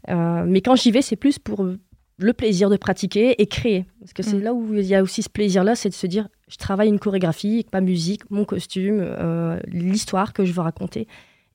mais 0.09 0.61
quand 0.61 0.77
j'y 0.77 0.93
vais, 0.93 1.03
c'est 1.03 1.17
plus 1.17 1.41
pour 1.41 1.67
le 2.21 2.33
plaisir 2.33 2.71
de 2.71 2.77
pratiquer 2.77 3.41
et 3.41 3.47
créer. 3.47 3.87
Parce 4.01 4.13
que 4.13 4.23
c'est 4.23 4.37
mm. 4.37 4.43
là 4.43 4.53
où 4.53 4.75
il 4.75 4.85
y 4.85 4.95
a 4.95 5.03
aussi 5.03 5.23
ce 5.23 5.29
plaisir-là, 5.29 5.75
c'est 5.75 5.89
de 5.89 5.95
se 5.95 6.07
dire, 6.07 6.29
je 6.49 6.57
travaille 6.57 6.89
une 6.89 6.99
chorégraphie, 6.99 7.67
ma 7.73 7.81
musique, 7.81 8.23
mon 8.31 8.45
costume, 8.45 8.99
euh, 9.01 9.59
l'histoire 9.67 10.33
que 10.33 10.45
je 10.45 10.53
veux 10.53 10.61
raconter. 10.61 11.07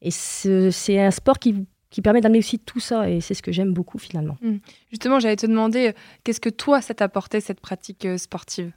Et 0.02 0.12
c'est 0.12 1.00
un 1.00 1.12
sport 1.12 1.40
qui, 1.40 1.66
qui 1.90 2.02
permet 2.02 2.22
d'amener 2.22 2.40
aussi 2.40 2.60
tout 2.60 2.80
ça, 2.80 3.10
et 3.10 3.22
c'est 3.22 3.34
ce 3.34 3.42
que 3.42 3.52
j'aime 3.52 3.74
beaucoup 3.74 3.98
finalement. 3.98 4.38
Mm. 4.42 4.58
Justement, 4.90 5.20
j'allais 5.20 5.36
te 5.36 5.46
demander, 5.46 5.94
qu'est-ce 6.24 6.42
que 6.42 6.50
toi, 6.50 6.82
ça 6.82 6.94
t'apportait, 6.94 7.42
cette 7.42 7.60
pratique 7.60 8.06
euh, 8.06 8.18
sportive? 8.18 8.72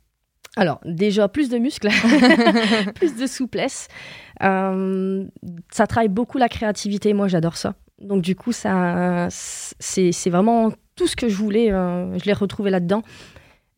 Alors, 0.57 0.81
déjà, 0.85 1.29
plus 1.29 1.49
de 1.49 1.59
muscles, 1.59 1.89
plus 2.95 3.17
de 3.17 3.27
souplesse. 3.27 3.89
Euh, 4.43 5.25
ça 5.71 5.87
travaille 5.87 6.09
beaucoup 6.09 6.39
la 6.39 6.49
créativité. 6.49 7.13
Moi, 7.15 7.29
j'adore 7.29 7.57
ça. 7.57 7.75
Donc, 8.01 8.23
du 8.23 8.35
coup, 8.35 8.53
ça, 8.53 9.29
c'est 9.31 10.31
vraiment 10.31 10.73
tout 10.99 11.07
ce 11.07 11.17
que 11.17 11.29
je 11.29 11.37
voulais, 11.37 11.73
euh, 11.73 12.19
je 12.19 12.25
l'ai 12.25 12.33
retrouvé 12.33 12.71
là-dedans. 12.71 13.03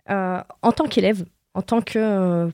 Euh, 0.08 0.40
en 0.62 0.72
tant 0.72 0.87
qu'élève, 0.87 1.25
en 1.55 1.62
tant 1.62 1.82
que 1.82 1.99
euh, 1.99 2.49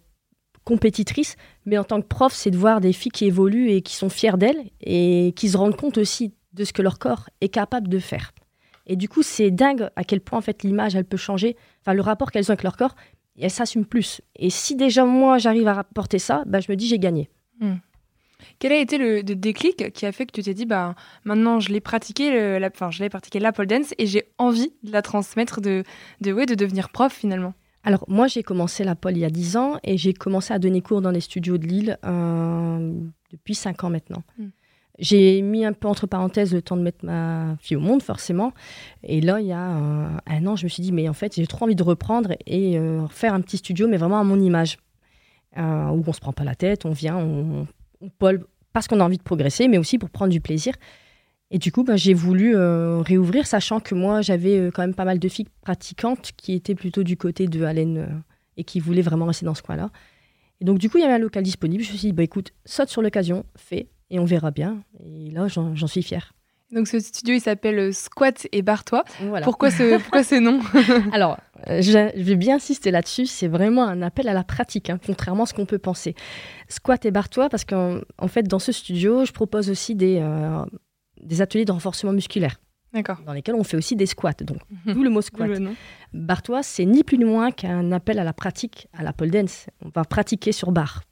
compétitrice, 0.64 1.36
mais 1.64 1.78
en 1.78 1.84
tant 1.84 2.02
que 2.02 2.06
prof, 2.06 2.32
c'est 2.34 2.50
de 2.50 2.56
voir 2.58 2.80
des 2.80 2.92
filles 2.92 3.12
qui 3.12 3.26
évoluent 3.26 3.70
et 3.70 3.80
qui 3.80 3.94
sont 3.94 4.08
fières 4.08 4.36
d'elles 4.36 4.64
et 4.82 5.32
qui 5.36 5.48
se 5.48 5.56
rendent 5.56 5.76
compte 5.76 5.98
aussi 5.98 6.34
de 6.52 6.64
ce 6.64 6.72
que 6.72 6.82
leur 6.82 6.98
corps 6.98 7.30
est 7.40 7.48
capable 7.48 7.88
de 7.88 8.00
faire. 8.00 8.32
Et 8.88 8.96
du 8.96 9.08
coup, 9.08 9.22
c'est 9.22 9.50
dingue 9.52 9.88
à 9.94 10.04
quel 10.04 10.20
point 10.20 10.38
en 10.38 10.42
fait 10.42 10.64
l'image 10.64 10.96
elle 10.96 11.04
peut 11.04 11.16
changer, 11.16 11.56
enfin 11.80 11.94
le 11.94 12.02
rapport 12.02 12.32
qu'elles 12.32 12.46
ont 12.46 12.50
avec 12.50 12.64
leur 12.64 12.76
corps, 12.76 12.96
et 13.36 13.44
elles 13.44 13.50
s'assument 13.50 13.86
plus. 13.86 14.20
Et 14.34 14.50
si 14.50 14.74
déjà 14.74 15.04
moi 15.04 15.38
j'arrive 15.38 15.68
à 15.68 15.74
rapporter 15.74 16.18
ça, 16.18 16.42
bah, 16.46 16.58
je 16.60 16.70
me 16.70 16.76
dis 16.76 16.88
j'ai 16.88 16.98
gagné. 16.98 17.30
Hmm. 17.60 17.76
Quel 18.58 18.72
a 18.72 18.78
été 18.78 18.98
le, 18.98 19.22
déclic 19.22 19.92
qui 19.92 20.06
a 20.06 20.12
fait 20.12 20.26
que 20.26 20.32
tu 20.32 20.42
t'es 20.42 20.54
dit, 20.54 20.66
bah, 20.66 20.94
maintenant 21.24 21.60
je 21.60 21.72
l'ai 21.72 21.80
pratiqué, 21.80 22.58
la, 22.58 22.68
enfin, 22.68 22.90
je 22.90 23.02
l'ai 23.02 23.08
pratiqué 23.08 23.38
la 23.38 23.52
pole 23.52 23.66
dance 23.66 23.94
et 23.98 24.06
j'ai 24.06 24.24
envie 24.38 24.72
de 24.82 24.92
la 24.92 25.02
transmettre, 25.02 25.60
de, 25.60 25.84
de, 26.20 26.32
ouais, 26.32 26.46
de 26.46 26.54
devenir 26.54 26.90
prof 26.90 27.12
finalement? 27.12 27.54
Alors 27.82 28.04
moi 28.08 28.26
j'ai 28.26 28.42
commencé 28.42 28.82
la 28.82 28.96
pole 28.96 29.16
il 29.16 29.20
y 29.20 29.24
a 29.24 29.30
10 29.30 29.56
ans 29.56 29.78
et 29.84 29.96
j'ai 29.96 30.12
commencé 30.12 30.52
à 30.52 30.58
donner 30.58 30.80
cours 30.82 31.00
dans 31.00 31.12
les 31.12 31.20
studios 31.20 31.56
de 31.56 31.66
Lille 31.66 31.98
euh, 32.04 32.92
depuis 33.30 33.54
5 33.54 33.84
ans 33.84 33.90
maintenant. 33.90 34.24
Hmm. 34.38 34.48
J'ai 34.98 35.42
mis 35.42 35.64
un 35.64 35.72
peu 35.72 35.88
entre 35.88 36.06
parenthèses 36.06 36.54
le 36.54 36.62
temps 36.62 36.76
de 36.76 36.82
mettre 36.82 37.04
ma 37.04 37.56
fille 37.60 37.76
au 37.76 37.80
monde, 37.80 38.02
forcément. 38.02 38.52
Et 39.02 39.20
là, 39.20 39.40
il 39.40 39.46
y 39.46 39.52
a 39.52 39.60
un, 39.60 40.46
an, 40.46 40.56
je 40.56 40.64
me 40.64 40.68
suis 40.68 40.82
dit, 40.82 40.92
mais 40.92 41.08
en 41.08 41.12
fait, 41.12 41.34
j'ai 41.34 41.46
trop 41.46 41.66
envie 41.66 41.74
de 41.74 41.82
reprendre 41.82 42.32
et 42.46 42.78
euh, 42.78 43.06
faire 43.08 43.34
un 43.34 43.40
petit 43.40 43.58
studio, 43.58 43.88
mais 43.88 43.98
vraiment 43.98 44.18
à 44.18 44.24
mon 44.24 44.40
image. 44.40 44.78
Euh, 45.58 45.88
où 45.88 46.02
on 46.06 46.12
se 46.12 46.20
prend 46.20 46.32
pas 46.32 46.44
la 46.44 46.54
tête, 46.54 46.84
on 46.84 46.92
vient, 46.92 47.16
on, 47.16 47.66
Paul, 48.18 48.44
parce 48.72 48.88
qu'on 48.88 49.00
a 49.00 49.04
envie 49.04 49.18
de 49.18 49.22
progresser, 49.22 49.68
mais 49.68 49.78
aussi 49.78 49.98
pour 49.98 50.10
prendre 50.10 50.30
du 50.30 50.40
plaisir. 50.40 50.74
Et 51.50 51.58
du 51.58 51.70
coup, 51.70 51.84
bah, 51.84 51.96
j'ai 51.96 52.14
voulu 52.14 52.56
euh, 52.56 53.00
réouvrir, 53.00 53.46
sachant 53.46 53.78
que 53.80 53.94
moi, 53.94 54.20
j'avais 54.20 54.58
euh, 54.58 54.70
quand 54.72 54.82
même 54.82 54.94
pas 54.94 55.04
mal 55.04 55.18
de 55.18 55.28
filles 55.28 55.46
pratiquantes 55.62 56.32
qui 56.36 56.54
étaient 56.54 56.74
plutôt 56.74 57.04
du 57.04 57.16
côté 57.16 57.46
de 57.46 57.62
Allen 57.64 57.98
euh, 57.98 58.06
et 58.56 58.64
qui 58.64 58.80
voulaient 58.80 59.02
vraiment 59.02 59.26
rester 59.26 59.46
dans 59.46 59.54
ce 59.54 59.62
coin-là. 59.62 59.90
Et 60.60 60.64
donc, 60.64 60.78
du 60.78 60.90
coup, 60.90 60.98
il 60.98 61.02
y 61.02 61.04
avait 61.04 61.14
un 61.14 61.18
local 61.18 61.44
disponible. 61.44 61.84
Je 61.84 61.92
me 61.92 61.96
suis 61.96 62.08
dit, 62.08 62.12
bah, 62.12 62.24
écoute, 62.24 62.52
saute 62.64 62.88
sur 62.88 63.00
l'occasion, 63.00 63.44
fais, 63.56 63.88
et 64.10 64.18
on 64.18 64.24
verra 64.24 64.50
bien. 64.50 64.82
Et 65.04 65.30
là, 65.30 65.46
j'en 65.46 65.86
suis 65.86 66.02
fière. 66.02 66.32
Donc 66.72 66.88
ce 66.88 66.98
studio, 66.98 67.34
il 67.34 67.40
s'appelle 67.40 67.94
Squat 67.94 68.48
et 68.50 68.62
Bartois. 68.62 69.04
Pourquoi, 69.44 69.70
ce, 69.70 69.98
pourquoi 69.98 70.24
ce 70.24 70.34
nom? 70.34 70.60
Alors, 71.12 71.38
je, 71.66 72.22
vais 72.22 72.36
bien 72.36 72.56
insister 72.56 72.90
là-dessus. 72.90 73.26
C'est 73.26 73.48
vraiment 73.48 73.84
un 73.84 74.02
appel 74.02 74.28
à 74.28 74.34
la 74.34 74.44
pratique, 74.44 74.90
hein, 74.90 74.98
contrairement 75.04 75.44
à 75.44 75.46
ce 75.46 75.54
qu'on 75.54 75.66
peut 75.66 75.78
penser. 75.78 76.14
Squat 76.68 77.04
et 77.04 77.10
Bartois, 77.10 77.48
parce 77.48 77.64
qu'en 77.64 78.00
en 78.18 78.28
fait, 78.28 78.42
dans 78.44 78.58
ce 78.58 78.72
studio, 78.72 79.24
je 79.24 79.32
propose 79.32 79.70
aussi 79.70 79.94
des, 79.94 80.18
euh, 80.20 80.64
des 81.22 81.40
ateliers 81.40 81.64
de 81.64 81.72
renforcement 81.72 82.12
musculaire. 82.12 82.60
D'accord. 82.92 83.18
Dans 83.26 83.32
lesquels 83.32 83.54
on 83.54 83.64
fait 83.64 83.76
aussi 83.76 83.96
des 83.96 84.06
squats. 84.06 84.32
Donc, 84.40 84.58
d'où 84.86 85.02
le 85.02 85.10
mot 85.10 85.20
squat. 85.20 85.50
Bartois, 86.14 86.62
c'est 86.62 86.84
ni 86.84 87.04
plus 87.04 87.18
ni 87.18 87.24
moins 87.24 87.50
qu'un 87.50 87.92
appel 87.92 88.18
à 88.18 88.24
la 88.24 88.32
pratique, 88.32 88.88
à 88.96 89.02
la 89.02 89.12
pole 89.12 89.30
dance. 89.30 89.66
On 89.84 89.90
va 89.94 90.04
pratiquer 90.04 90.52
sur 90.52 90.72
barre. 90.72 91.02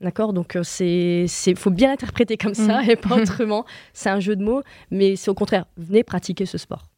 D'accord? 0.00 0.32
Donc, 0.32 0.52
il 0.54 0.60
euh, 0.60 1.24
c'est, 1.26 1.54
faut 1.54 1.70
bien 1.70 1.92
interpréter 1.92 2.36
comme 2.36 2.54
ça 2.54 2.82
mm. 2.82 2.90
et 2.90 2.96
pas 2.96 3.16
autrement. 3.16 3.64
C'est 3.92 4.10
un 4.10 4.20
jeu 4.20 4.36
de 4.36 4.44
mots, 4.44 4.62
mais 4.90 5.16
c'est 5.16 5.30
au 5.30 5.34
contraire, 5.34 5.66
venez 5.76 6.02
pratiquer 6.02 6.46
ce 6.46 6.58
sport. 6.58 6.88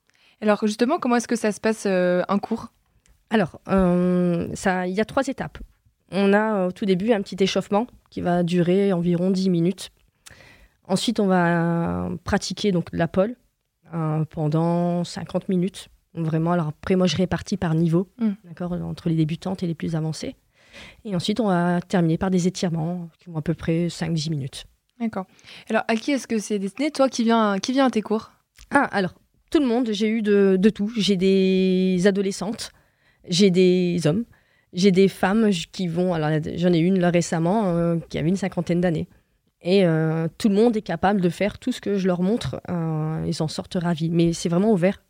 Alors, 0.41 0.67
justement, 0.67 0.99
comment 0.99 1.17
est-ce 1.17 1.29
que 1.29 1.37
ça 1.37 1.53
se 1.53 1.61
passe 1.61 1.85
euh, 1.87 2.23
un 2.29 2.39
cours? 2.39 2.73
Alors, 3.31 3.61
euh, 3.69 4.49
il 4.87 4.93
y 4.93 5.01
a 5.01 5.05
trois 5.05 5.27
étapes. 5.29 5.59
On 6.13 6.33
a 6.33 6.67
au 6.67 6.73
tout 6.73 6.85
début 6.85 7.13
un 7.13 7.23
petit 7.23 7.37
échauffement 7.39 7.87
qui 8.11 8.21
va 8.21 8.43
durer 8.43 8.93
environ 8.93 9.31
10 9.31 9.51
minutes. 9.51 9.91
Ensuite, 10.89 11.21
on 11.21 11.27
va 11.27 12.11
pratiquer 12.25 12.73
donc 12.73 12.89
la 12.93 13.07
pole 13.07 13.37
pendant 14.31 15.05
50 15.05 15.49
minutes. 15.49 15.89
Vraiment, 16.15 16.53
alors 16.53 16.69
après, 16.69 16.97
moi, 16.97 17.07
je 17.07 17.17
répartis 17.17 17.57
par 17.57 17.75
niveau, 17.75 18.09
mm. 18.19 18.31
d'accord, 18.45 18.73
entre 18.73 19.09
les 19.09 19.15
débutantes 19.15 19.63
et 19.63 19.69
les 19.69 19.75
plus 19.75 19.95
avancées. 19.95 20.35
Et 21.05 21.15
ensuite, 21.15 21.41
on 21.41 21.47
va 21.47 21.81
terminer 21.81 22.19
par 22.19 22.31
des 22.31 22.47
étirements 22.47 23.09
qui 23.19 23.31
vont 23.31 23.39
à 23.39 23.43
peu 23.43 23.55
près 23.55 23.87
5-10 23.87 24.31
minutes. 24.31 24.65
D'accord. 24.99 25.27
Alors, 25.69 25.83
à 25.89 25.95
qui 25.97 26.13
est-ce 26.13 26.27
que 26.27 26.39
c'est 26.39 26.59
destiné? 26.59 26.91
Toi 26.91 27.09
qui 27.09 27.25
viens, 27.25 27.59
qui 27.59 27.73
vient 27.73 27.87
à 27.87 27.91
tes 27.91 28.03
cours? 28.03 28.33
Ah, 28.71 28.85
alors, 28.93 29.15
tout 29.51 29.61
le 29.61 29.67
monde, 29.67 29.91
j'ai 29.93 30.09
eu 30.09 30.23
de, 30.23 30.57
de 30.59 30.71
tout. 30.71 30.93
J'ai 30.97 31.17
des 31.17 32.07
adolescentes, 32.07 32.73
j'ai 33.29 33.51
des 33.51 34.07
hommes, 34.07 34.25
j'ai 34.73 34.93
des 34.93 35.09
femmes 35.09 35.51
qui 35.73 35.89
vont. 35.89 36.15
Alors, 36.15 36.31
j'en 36.57 36.73
ai 36.73 36.79
une 36.79 36.99
là 37.01 37.11
récemment 37.11 37.67
euh, 37.67 37.97
qui 38.09 38.19
avait 38.19 38.29
une 38.29 38.37
cinquantaine 38.37 38.81
d'années. 38.81 39.09
Et 39.63 39.85
euh, 39.85 40.29
tout 40.39 40.49
le 40.49 40.55
monde 40.55 40.77
est 40.77 40.83
capable 40.83 41.21
de 41.21 41.29
faire 41.29 41.59
tout 41.59 41.73
ce 41.73 41.81
que 41.81 41.99
je 41.99 42.07
leur 42.07 42.23
montre. 42.23 42.61
Euh, 42.71 43.25
ils 43.27 43.43
en 43.43 43.49
sortent 43.49 43.75
ravis. 43.75 44.11
Mais 44.11 44.33
c'est 44.33 44.49
vraiment 44.49 44.73
ouvert 44.73 45.03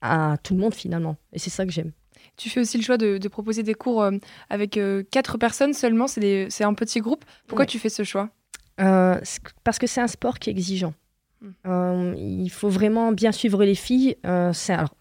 à 0.00 0.36
tout 0.42 0.54
le 0.54 0.60
monde 0.60 0.74
finalement. 0.74 1.16
Et 1.32 1.38
c'est 1.38 1.50
ça 1.50 1.64
que 1.64 1.72
j'aime. 1.72 1.92
Tu 2.36 2.50
fais 2.50 2.60
aussi 2.60 2.78
le 2.78 2.84
choix 2.84 2.96
de, 2.96 3.26
proposer 3.28 3.64
des 3.64 3.74
cours 3.74 4.08
avec 4.48 4.78
quatre 5.10 5.38
personnes 5.38 5.72
seulement. 5.72 6.06
C'est 6.06 6.62
un 6.62 6.74
petit 6.74 7.00
groupe. 7.00 7.24
Pourquoi 7.48 7.66
tu 7.66 7.80
fais 7.80 7.88
ce 7.88 8.04
choix? 8.04 8.30
Parce 8.76 9.78
que 9.80 9.88
c'est 9.88 10.00
un 10.00 10.06
sport 10.06 10.38
qui 10.38 10.50
est 10.50 10.52
exigeant. 10.52 10.94
Hmm. 11.40 12.14
il 12.16 12.50
faut 12.50 12.68
vraiment 12.68 13.12
bien 13.12 13.30
suivre 13.30 13.64
les 13.64 13.76
filles. 13.76 14.16
c'est 14.52 14.72
alors 14.72 14.94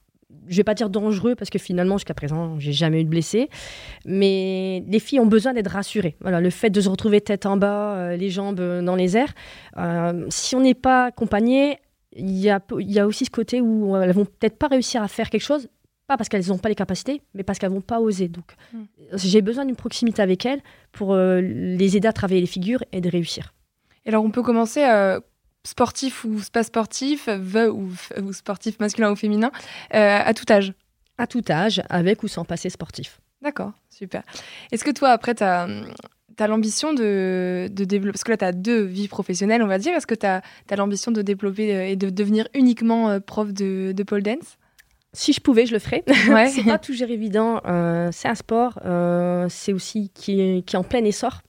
je 0.47 0.57
vais 0.57 0.63
pas 0.63 0.73
dire 0.73 0.89
dangereux 0.89 1.35
parce 1.35 1.49
que 1.49 1.59
finalement 1.59 1.97
jusqu'à 1.97 2.13
présent 2.13 2.59
j'ai 2.59 2.73
jamais 2.73 3.01
eu 3.01 3.03
de 3.03 3.09
blessés 3.09 3.49
mais 4.05 4.83
les 4.87 4.99
filles 4.99 5.19
ont 5.19 5.25
besoin 5.25 5.53
d'être 5.53 5.71
rassurées. 5.71 6.15
Voilà 6.21 6.41
le 6.41 6.49
fait 6.49 6.69
de 6.69 6.81
se 6.81 6.89
retrouver 6.89 7.21
tête 7.21 7.45
en 7.45 7.57
bas 7.57 7.95
euh, 7.95 8.17
les 8.17 8.29
jambes 8.29 8.59
dans 8.59 8.95
les 8.95 9.15
airs 9.15 9.33
euh, 9.77 10.25
si 10.29 10.55
on 10.55 10.61
n'est 10.61 10.73
pas 10.73 11.05
accompagné 11.05 11.79
il 12.13 12.37
y 12.37 12.49
a, 12.49 12.59
y 12.79 12.99
a 12.99 13.07
aussi 13.07 13.25
ce 13.25 13.29
côté 13.29 13.61
où 13.61 13.95
elles 13.95 14.11
vont 14.11 14.25
peut-être 14.25 14.57
pas 14.57 14.67
réussir 14.67 15.01
à 15.01 15.07
faire 15.07 15.29
quelque 15.29 15.41
chose 15.41 15.69
pas 16.07 16.17
parce 16.17 16.29
qu'elles 16.29 16.47
n'ont 16.47 16.57
pas 16.57 16.69
les 16.69 16.75
capacités 16.75 17.21
mais 17.33 17.43
parce 17.43 17.59
qu'elles 17.59 17.71
vont 17.71 17.81
pas 17.81 17.99
oser. 18.01 18.27
Donc 18.27 18.55
hmm. 18.73 18.83
j'ai 19.13 19.41
besoin 19.41 19.65
d'une 19.65 19.75
proximité 19.75 20.21
avec 20.21 20.45
elles 20.45 20.61
pour 20.91 21.13
euh, 21.13 21.41
les 21.41 21.95
aider 21.95 22.07
à 22.07 22.13
travailler 22.13 22.41
les 22.41 22.47
figures 22.47 22.83
et 22.91 23.01
de 23.01 23.09
réussir. 23.09 23.53
Alors 24.05 24.23
on 24.23 24.31
peut 24.31 24.43
commencer 24.43 24.83
sportif 25.67 26.23
ou 26.23 26.39
pas 26.51 26.63
sportif, 26.63 27.27
ou, 27.27 27.89
ou 28.21 28.33
sportif 28.33 28.79
masculin 28.79 29.11
ou 29.11 29.15
féminin, 29.15 29.51
euh, 29.93 30.19
à 30.23 30.33
tout 30.33 30.45
âge 30.49 30.73
À 31.17 31.27
tout 31.27 31.43
âge, 31.49 31.81
avec 31.89 32.23
ou 32.23 32.27
sans 32.27 32.45
passé 32.45 32.69
sportif. 32.69 33.19
D'accord, 33.41 33.73
super. 33.89 34.23
Est-ce 34.71 34.83
que 34.83 34.91
toi, 34.91 35.09
après, 35.09 35.35
tu 35.35 35.43
as, 35.43 35.67
l'ambition 36.47 36.93
de, 36.93 37.67
de, 37.69 37.83
développer, 37.83 38.13
parce 38.13 38.23
que 38.23 38.31
là, 38.31 38.37
tu 38.37 38.45
as 38.45 38.51
deux 38.53 38.83
vies 38.83 39.07
professionnelles, 39.07 39.61
on 39.61 39.67
va 39.67 39.77
dire, 39.77 39.93
est-ce 39.93 40.07
que 40.07 40.15
tu 40.15 40.25
as, 40.25 40.41
l'ambition 40.75 41.11
de 41.11 41.21
développer 41.21 41.75
euh, 41.75 41.87
et 41.87 41.95
de 41.95 42.09
devenir 42.09 42.47
uniquement 42.53 43.09
euh, 43.09 43.19
prof 43.19 43.51
de, 43.51 43.91
de 43.91 44.03
pole 44.03 44.23
dance? 44.23 44.57
Si 45.13 45.33
je 45.33 45.41
pouvais, 45.41 45.65
je 45.65 45.73
le 45.73 45.79
ferais. 45.79 46.03
Ouais. 46.29 46.49
c'est 46.53 46.63
pas 46.63 46.77
toujours 46.77 47.09
évident. 47.09 47.61
c'est 48.11 48.27
un 48.27 48.35
sport, 48.35 48.79
c'est 49.49 49.73
aussi 49.73 50.11
qui 50.13 50.63
qui 50.63 50.75
est 50.75 50.79
en 50.79 50.83
plein 50.83 51.03
essor. 51.03 51.41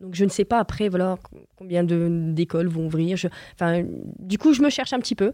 Donc 0.00 0.14
je 0.14 0.24
ne 0.24 0.30
sais 0.30 0.44
pas 0.44 0.58
après 0.58 0.88
voilà 0.88 1.16
combien 1.56 1.84
d'écoles 1.84 2.68
vont 2.68 2.86
ouvrir. 2.86 3.16
enfin, 3.54 3.82
du 4.18 4.38
coup, 4.38 4.52
je 4.52 4.62
me 4.62 4.70
cherche 4.70 4.92
un 4.92 4.98
petit 4.98 5.14
peu. 5.14 5.32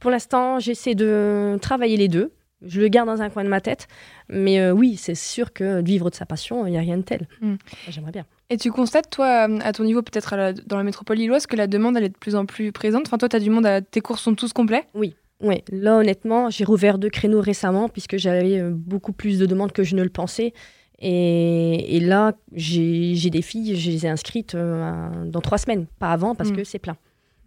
Pour 0.00 0.10
l'instant, 0.10 0.58
j'essaie 0.58 0.94
de 0.94 1.58
travailler 1.60 1.96
les 1.96 2.08
deux. 2.08 2.32
Je 2.62 2.80
le 2.80 2.88
garde 2.88 3.08
dans 3.08 3.20
un 3.20 3.28
coin 3.28 3.44
de 3.44 3.48
ma 3.48 3.60
tête. 3.60 3.88
Mais 4.28 4.60
euh, 4.60 4.72
oui, 4.72 4.96
c'est 4.96 5.14
sûr 5.14 5.52
que 5.52 5.82
vivre 5.82 6.08
de 6.10 6.14
sa 6.14 6.24
passion, 6.24 6.66
il 6.66 6.70
n'y 6.70 6.78
a 6.78 6.80
rien 6.80 6.96
de 6.96 7.02
tel. 7.02 7.28
Hmm. 7.40 7.56
J'aimerais 7.88 8.12
bien. 8.12 8.24
Et 8.50 8.56
tu 8.56 8.70
constates, 8.70 9.10
toi, 9.10 9.48
à 9.62 9.72
ton 9.72 9.84
niveau, 9.84 10.02
peut-être 10.02 10.54
dans 10.66 10.76
la 10.76 10.82
métropole 10.82 11.16
lilloise, 11.16 11.46
que 11.46 11.56
la 11.56 11.66
demande, 11.66 11.96
elle 11.96 12.04
est 12.04 12.10
de 12.10 12.18
plus 12.18 12.36
en 12.36 12.46
plus 12.46 12.72
présente 12.72 13.06
Enfin, 13.06 13.18
toi, 13.18 13.28
tu 13.28 13.36
as 13.36 13.40
du 13.40 13.50
monde, 13.50 13.66
à... 13.66 13.80
tes 13.80 14.00
cours 14.00 14.18
sont 14.18 14.34
tous 14.34 14.52
complets 14.52 14.84
Oui. 14.94 15.14
Oui, 15.40 15.62
là 15.70 15.96
honnêtement, 15.96 16.48
j'ai 16.48 16.64
rouvert 16.64 16.96
deux 16.96 17.10
créneaux 17.10 17.40
récemment 17.40 17.88
puisque 17.88 18.16
j'avais 18.16 18.60
euh, 18.60 18.70
beaucoup 18.72 19.12
plus 19.12 19.38
de 19.38 19.46
demandes 19.46 19.72
que 19.72 19.82
je 19.82 19.96
ne 19.96 20.02
le 20.02 20.08
pensais. 20.08 20.54
Et, 21.00 22.00
là, 22.00 22.34
j'ai 22.52 23.30
des 23.30 23.42
filles, 23.42 23.76
je 23.76 23.90
les 23.90 24.06
ai 24.06 24.08
inscrites 24.08 24.54
euh, 24.54 25.24
dans 25.26 25.40
trois 25.40 25.58
semaines, 25.58 25.86
pas 25.98 26.12
avant 26.12 26.34
parce 26.34 26.50
mm. 26.50 26.56
que 26.56 26.64
c'est 26.64 26.78
plein. 26.78 26.96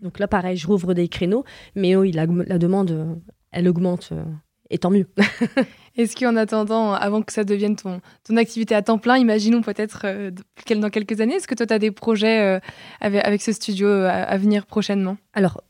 Donc 0.01 0.19
là, 0.19 0.27
pareil, 0.27 0.57
je 0.57 0.67
rouvre 0.67 0.93
des 0.93 1.07
créneaux, 1.07 1.43
mais 1.75 1.95
oui, 1.95 2.11
la, 2.11 2.27
demande, 2.27 3.19
elle 3.51 3.67
augmente, 3.67 4.09
euh, 4.11 4.23
et 4.69 4.77
tant 4.77 4.91
mieux. 4.91 5.07
Est-ce 5.97 6.15
qu'en 6.15 6.35
attendant, 6.35 6.93
avant 6.93 7.23
que 7.23 7.33
ça 7.33 7.43
devienne 7.43 7.75
ton, 7.75 8.01
ton 8.23 8.37
activité 8.37 8.75
à 8.75 8.83
temps 8.83 8.99
plein, 8.99 9.17
imaginons 9.17 9.61
peut-être 9.61 10.01
euh, 10.03 10.29
dans 10.69 10.91
quelques 10.91 11.19
années, 11.19 11.35
est-ce 11.35 11.47
que 11.47 11.55
toi, 11.55 11.65
tu 11.65 11.73
as 11.73 11.79
des 11.79 11.89
projets 11.89 12.59
avec, 13.01 13.41
ce 13.41 13.51
studio 13.51 13.87
à, 13.87 14.37
venir 14.37 14.67
prochainement? 14.67 15.17
Alors, 15.33 15.63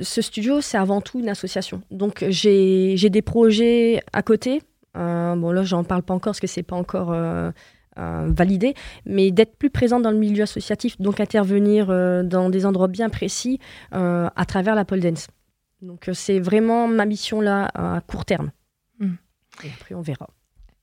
ce 0.00 0.22
studio, 0.22 0.62
c'est 0.62 0.78
avant 0.78 1.02
tout 1.02 1.18
une 1.18 1.28
association. 1.28 1.82
Donc, 1.90 2.24
j'ai 2.30 2.96
des 2.96 3.22
projets 3.22 4.00
à 4.14 4.22
côté 4.22 4.62
euh, 4.62 4.77
bon, 4.94 5.52
là, 5.52 5.62
j'en 5.62 5.84
parle 5.84 6.02
pas 6.02 6.14
encore 6.14 6.30
parce 6.32 6.40
que 6.40 6.46
c'est 6.46 6.62
pas 6.62 6.76
encore 6.76 7.12
euh, 7.12 7.50
euh, 7.98 8.28
validé, 8.28 8.74
mais 9.06 9.30
d'être 9.30 9.56
plus 9.56 9.70
présente 9.70 10.02
dans 10.02 10.10
le 10.10 10.18
milieu 10.18 10.42
associatif, 10.42 11.00
donc 11.00 11.20
intervenir 11.20 11.86
dans 12.24 12.50
des 12.50 12.66
endroits 12.66 12.88
bien 12.88 13.08
précis 13.08 13.58
à 13.92 14.44
travers 14.46 14.74
la 14.74 14.84
pole 14.84 15.00
dance. 15.00 15.28
Donc, 15.80 16.10
c'est 16.12 16.40
vraiment 16.40 16.88
ma 16.88 17.06
mission 17.06 17.40
là 17.40 17.70
à 17.74 18.00
court 18.00 18.24
terme. 18.24 18.50
Hmm. 18.98 19.14
Et 19.62 19.70
après, 19.76 19.94
on 19.94 20.00
verra. 20.00 20.28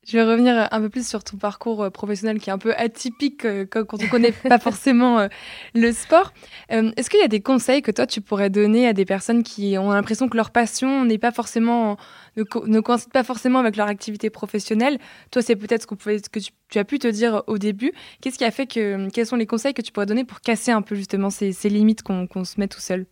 Je 0.07 0.19
vais 0.19 0.23
revenir 0.23 0.67
un 0.71 0.81
peu 0.81 0.89
plus 0.89 1.07
sur 1.07 1.23
ton 1.23 1.37
parcours 1.37 1.81
euh, 1.81 1.89
professionnel 1.89 2.39
qui 2.39 2.51
est 2.51 2.53
un 2.53 2.59
peu 2.59 2.75
atypique 2.75 3.43
euh, 3.43 3.65
quand 3.65 3.99
on 3.99 4.03
ne 4.03 4.09
connaît 4.09 4.31
pas 4.47 4.59
forcément 4.59 5.19
euh, 5.19 5.27
le 5.73 5.91
sport. 5.91 6.31
Est-ce 6.69 7.09
qu'il 7.09 7.19
y 7.19 7.23
a 7.23 7.27
des 7.27 7.41
conseils 7.41 7.81
que 7.81 7.89
toi 7.89 8.05
tu 8.05 8.21
pourrais 8.21 8.51
donner 8.51 8.87
à 8.87 8.93
des 8.93 9.05
personnes 9.05 9.41
qui 9.41 9.77
ont 9.79 9.91
l'impression 9.91 10.29
que 10.29 10.37
leur 10.37 10.51
passion 10.51 11.05
n'est 11.05 11.17
pas 11.17 11.31
forcément 11.31 11.97
ne, 12.37 12.43
coïncide 12.79 13.11
pas 13.11 13.23
forcément 13.23 13.59
avec 13.59 13.77
leur 13.77 13.87
activité 13.87 14.29
professionnelle? 14.29 14.99
Toi, 15.31 15.41
c'est 15.41 15.55
peut-être 15.55 15.83
ce, 15.83 15.87
que 16.29 16.39
tu, 16.69 16.77
as 16.77 16.83
pu 16.83 16.99
te 16.99 17.07
dire 17.07 17.43
au 17.47 17.57
début. 17.57 17.91
Qu'est-ce 18.21 18.37
qui 18.37 18.45
a 18.45 18.51
fait 18.51 18.67
que 18.67 19.09
quels 19.09 19.25
sont 19.25 19.35
les 19.35 19.47
conseils 19.47 19.73
que 19.73 19.81
tu 19.81 19.91
pourrais 19.91 20.05
donner 20.05 20.23
pour 20.23 20.41
casser 20.41 20.71
un 20.71 20.81
peu 20.81 20.95
justement 20.95 21.29
ces, 21.29 21.51
limites 21.69 22.03
qu'on 22.03 22.43
se 22.43 22.59
met 22.59 22.67
tout 22.67 22.81
seul? 22.81 23.05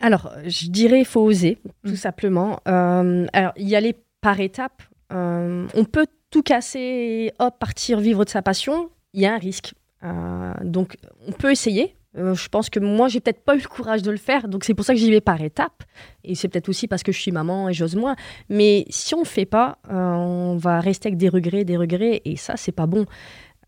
Alors, 0.00 0.30
je 0.44 0.68
dirais 0.68 1.00
il 1.00 1.06
faut 1.06 1.22
oser, 1.22 1.58
tout 1.84 1.92
mmh. 1.92 1.96
simplement. 1.96 2.60
alors, 2.64 3.52
y 3.56 3.76
aller 3.76 3.96
par 4.20 4.40
étapes. 4.40 4.82
on 5.10 5.84
peut 5.90 6.06
tout 6.30 6.42
casser 6.42 7.32
hop, 7.38 7.58
partir 7.58 8.00
vivre 8.00 8.24
de 8.24 8.30
sa 8.30 8.42
passion, 8.42 8.90
il 9.14 9.22
y 9.22 9.26
a 9.26 9.34
un 9.34 9.38
risque. 9.38 9.74
Euh, 10.04 10.52
donc, 10.62 10.96
on 11.26 11.32
peut 11.32 11.50
essayer. 11.50 11.94
Euh, 12.16 12.34
je 12.34 12.48
pense 12.48 12.70
que 12.70 12.80
moi, 12.80 13.08
j'ai 13.08 13.20
peut-être 13.20 13.44
pas 13.44 13.54
eu 13.54 13.60
le 13.60 13.68
courage 13.68 14.02
de 14.02 14.10
le 14.10 14.16
faire, 14.16 14.48
donc 14.48 14.64
c'est 14.64 14.74
pour 14.74 14.84
ça 14.84 14.94
que 14.94 14.98
j'y 14.98 15.10
vais 15.10 15.20
par 15.20 15.40
étapes. 15.40 15.84
Et 16.24 16.34
c'est 16.34 16.48
peut-être 16.48 16.68
aussi 16.68 16.88
parce 16.88 17.02
que 17.02 17.12
je 17.12 17.20
suis 17.20 17.32
maman 17.32 17.68
et 17.68 17.72
j'ose 17.74 17.96
moins. 17.96 18.16
Mais 18.48 18.86
si 18.88 19.14
on 19.14 19.20
ne 19.20 19.26
fait 19.26 19.46
pas, 19.46 19.78
euh, 19.90 19.94
on 19.94 20.56
va 20.56 20.80
rester 20.80 21.08
avec 21.08 21.18
des 21.18 21.28
regrets, 21.28 21.64
des 21.64 21.76
regrets, 21.76 22.22
et 22.24 22.36
ça, 22.36 22.56
c'est 22.56 22.72
pas 22.72 22.86
bon. 22.86 23.06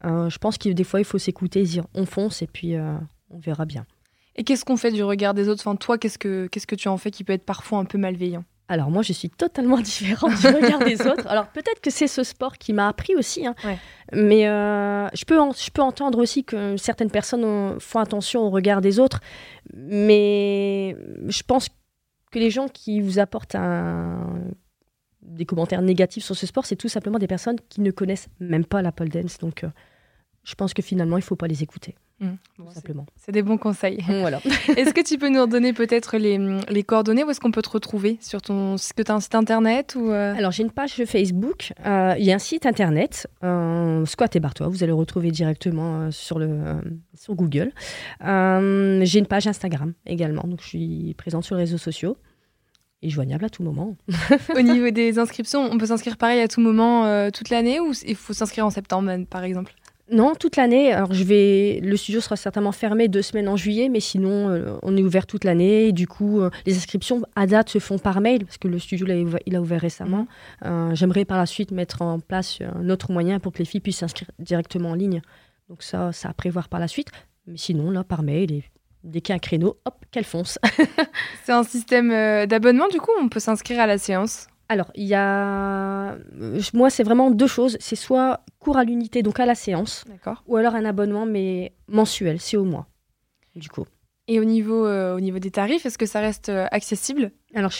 je 0.02 0.38
pense 0.38 0.58
que 0.58 0.70
des 0.70 0.84
fois, 0.84 1.00
il 1.00 1.04
faut 1.04 1.18
s'écouter, 1.18 1.62
dire 1.62 1.84
on 1.94 2.06
fonce, 2.06 2.42
et 2.42 2.46
puis 2.46 2.74
on 2.76 3.38
verra 3.38 3.66
bien. 3.66 3.86
Et 4.36 4.44
qu'est-ce 4.44 4.64
qu'on 4.64 4.76
fait 4.76 4.92
du 4.92 5.02
regard 5.02 5.34
des 5.34 5.48
autres? 5.48 5.60
Enfin, 5.66 5.76
Toi, 5.76 5.98
qu'est-ce 5.98 6.18
que, 6.18 6.46
qu'est-ce 6.46 6.66
que 6.66 6.74
tu 6.74 6.88
en 6.88 6.96
fais 6.96 7.10
qui 7.10 7.24
peut 7.24 7.32
être 7.32 7.44
parfois 7.44 7.78
un 7.78 7.84
peu 7.84 7.98
malveillant? 7.98 8.44
Alors 8.70 8.88
moi, 8.88 9.02
je 9.02 9.12
suis 9.12 9.28
totalement 9.28 9.78
différente 9.80 10.40
du 10.40 10.46
regard 10.46 10.78
des 10.78 11.04
autres. 11.06 11.26
Alors 11.26 11.48
peut-être 11.48 11.80
que 11.80 11.90
c'est 11.90 12.06
ce 12.06 12.22
sport 12.22 12.56
qui 12.56 12.72
m'a 12.72 12.86
appris 12.88 13.16
aussi, 13.16 13.44
hein. 13.44 13.56
mais 14.12 14.46
euh, 14.46 15.08
je, 15.12 15.24
peux 15.24 15.36
je 15.36 15.70
peux 15.70 15.82
entendre 15.82 16.18
aussi 16.18 16.44
que 16.44 16.76
certaines 16.76 17.10
personnes 17.10 17.80
font 17.80 17.98
attention 17.98 18.42
au 18.42 18.50
regard 18.50 18.80
des 18.80 19.00
autres, 19.00 19.20
mais 19.74 20.96
je 21.26 21.42
pense 21.42 21.68
que 22.30 22.38
les 22.38 22.50
gens 22.50 22.68
qui 22.68 23.00
vous 23.00 23.18
apportent 23.18 23.56
des 25.22 25.46
commentaires 25.46 25.82
négatifs 25.82 26.24
sur 26.24 26.36
ce 26.36 26.46
sport, 26.46 26.64
c'est 26.64 26.76
tout 26.76 26.88
simplement 26.88 27.18
des 27.18 27.26
personnes 27.26 27.58
qui 27.68 27.80
ne 27.80 27.90
connaissent 27.90 28.28
même 28.38 28.64
pas 28.64 28.82
la 28.82 28.92
pole 28.92 29.08
dance. 29.08 29.38
Donc 29.38 29.64
euh, 29.64 29.68
je 30.44 30.54
pense 30.54 30.74
que 30.74 30.82
finalement, 30.82 31.16
il 31.16 31.20
ne 31.20 31.24
faut 31.24 31.36
pas 31.36 31.48
les 31.48 31.62
écouter. 31.62 31.96
Mmh. 32.20 32.70
simplement. 32.74 33.06
C'est 33.16 33.32
des 33.32 33.42
bons 33.42 33.56
conseils. 33.56 34.04
Voilà. 34.06 34.40
est-ce 34.76 34.92
que 34.92 35.00
tu 35.00 35.16
peux 35.16 35.30
nous 35.30 35.40
redonner 35.40 35.72
peut-être 35.72 36.18
les, 36.18 36.38
les, 36.68 36.82
coordonnées 36.82 37.24
Où 37.24 37.30
est-ce 37.30 37.40
qu'on 37.40 37.50
peut 37.50 37.62
te 37.62 37.70
retrouver 37.70 38.18
Sur 38.20 38.42
ton 38.42 38.74
Est-ce 38.74 38.92
que 38.92 39.02
tu 39.02 39.10
as 39.10 39.14
un 39.14 39.20
site 39.20 39.34
internet 39.34 39.96
ou 39.98 40.10
euh? 40.10 40.34
Alors, 40.36 40.50
j'ai 40.50 40.62
une 40.62 40.70
page 40.70 41.02
Facebook. 41.06 41.72
Euh, 41.86 42.14
il 42.18 42.24
y 42.26 42.30
a 42.30 42.34
un 42.34 42.38
site 42.38 42.66
internet, 42.66 43.26
euh, 43.42 44.04
Squat 44.04 44.36
et 44.36 44.40
Bartois. 44.40 44.68
Vous 44.68 44.82
allez 44.82 44.90
le 44.90 44.96
retrouver 44.96 45.30
directement 45.30 46.00
euh, 46.00 46.10
sur, 46.10 46.38
le, 46.38 46.82
sur 47.14 47.34
Google. 47.34 47.72
j'ai 48.20 49.18
une 49.18 49.26
page 49.26 49.46
Instagram 49.46 49.94
également. 50.04 50.42
Donc, 50.42 50.60
je 50.60 50.66
suis 50.66 51.14
présente 51.16 51.44
sur 51.44 51.56
les 51.56 51.62
réseaux 51.62 51.78
sociaux 51.78 52.18
et 53.00 53.08
joignable 53.08 53.46
à 53.46 53.48
tout 53.48 53.62
moment. 53.62 53.96
Au 54.54 54.60
niveau 54.60 54.90
des 54.90 55.18
inscriptions, 55.18 55.70
on 55.72 55.78
peut 55.78 55.86
s'inscrire 55.86 56.18
pareil 56.18 56.42
à 56.42 56.48
tout 56.48 56.60
moment 56.60 57.30
toute 57.30 57.48
l'année 57.48 57.80
ou 57.80 57.94
il 58.06 58.14
faut 58.14 58.34
s'inscrire 58.34 58.66
en 58.66 58.70
septembre, 58.70 59.24
par 59.30 59.42
exemple? 59.42 59.72
Non, 60.12 60.34
toute 60.34 60.56
l'année. 60.56 60.92
Alors, 60.92 61.12
je 61.12 61.22
vais. 61.22 61.80
Le 61.82 61.96
studio 61.96 62.20
sera 62.20 62.36
certainement 62.36 62.72
fermé 62.72 63.06
deux 63.06 63.22
semaines 63.22 63.48
en 63.48 63.56
juillet, 63.56 63.88
mais 63.88 64.00
sinon, 64.00 64.50
euh, 64.50 64.76
on 64.82 64.96
est 64.96 65.02
ouvert 65.02 65.26
toute 65.26 65.44
l'année. 65.44 65.92
du 65.92 66.08
coup, 66.08 66.40
euh, 66.40 66.50
les 66.66 66.76
inscriptions 66.76 67.22
à 67.36 67.46
date 67.46 67.68
se 67.68 67.78
font 67.78 67.98
par 67.98 68.20
mail 68.20 68.44
parce 68.44 68.58
que 68.58 68.68
le 68.68 68.78
studio 68.78 69.06
il 69.46 69.56
a 69.56 69.60
ouvert 69.60 69.80
récemment. 69.80 70.26
Euh, 70.64 70.94
j'aimerais 70.94 71.24
par 71.24 71.38
la 71.38 71.46
suite 71.46 71.70
mettre 71.70 72.02
en 72.02 72.18
place 72.18 72.58
un 72.60 72.88
autre 72.90 73.12
moyen 73.12 73.38
pour 73.38 73.52
que 73.52 73.58
les 73.58 73.64
filles 73.64 73.80
puissent 73.80 73.98
s'inscrire 73.98 74.30
directement 74.38 74.90
en 74.90 74.94
ligne. 74.94 75.22
Donc 75.68 75.82
ça, 75.82 76.12
ça 76.12 76.30
à 76.30 76.34
prévoir 76.34 76.68
par 76.68 76.80
la 76.80 76.88
suite. 76.88 77.08
Mais 77.46 77.56
sinon, 77.56 77.90
là, 77.90 78.02
par 78.02 78.22
mail 78.22 78.62
dès 79.02 79.20
qu'il 79.20 79.32
y 79.32 79.34
a 79.34 79.36
un 79.36 79.38
créneau, 79.38 79.78
hop, 79.86 80.04
qu'elle 80.10 80.24
fonce. 80.24 80.58
C'est 81.44 81.52
un 81.52 81.62
système 81.62 82.10
d'abonnement, 82.46 82.88
du 82.88 83.00
coup, 83.00 83.12
on 83.20 83.28
peut 83.28 83.40
s'inscrire 83.40 83.80
à 83.80 83.86
la 83.86 83.96
séance? 83.96 84.48
Alors, 84.72 84.92
il 84.94 85.06
y 85.06 85.14
a. 85.14 86.16
Moi, 86.74 86.90
c'est 86.90 87.02
vraiment 87.02 87.32
deux 87.32 87.48
choses. 87.48 87.76
C'est 87.80 87.96
soit 87.96 88.44
cours 88.60 88.76
à 88.76 88.84
l'unité, 88.84 89.24
donc 89.24 89.40
à 89.40 89.44
la 89.44 89.56
séance, 89.56 90.04
ou 90.46 90.56
alors 90.56 90.76
un 90.76 90.84
abonnement, 90.84 91.26
mais 91.26 91.74
mensuel, 91.88 92.40
c'est 92.40 92.56
au 92.56 92.64
mois, 92.64 92.86
du 93.56 93.68
coup. 93.68 93.84
Et 94.28 94.38
au 94.38 94.44
niveau, 94.44 94.86
au 94.86 95.18
niveau 95.18 95.40
des 95.40 95.50
tarifs, 95.50 95.86
est-ce 95.86 95.98
que 95.98 96.06
ça 96.06 96.20
reste 96.20 96.52
accessible? 96.70 97.32
Alors, 97.56 97.72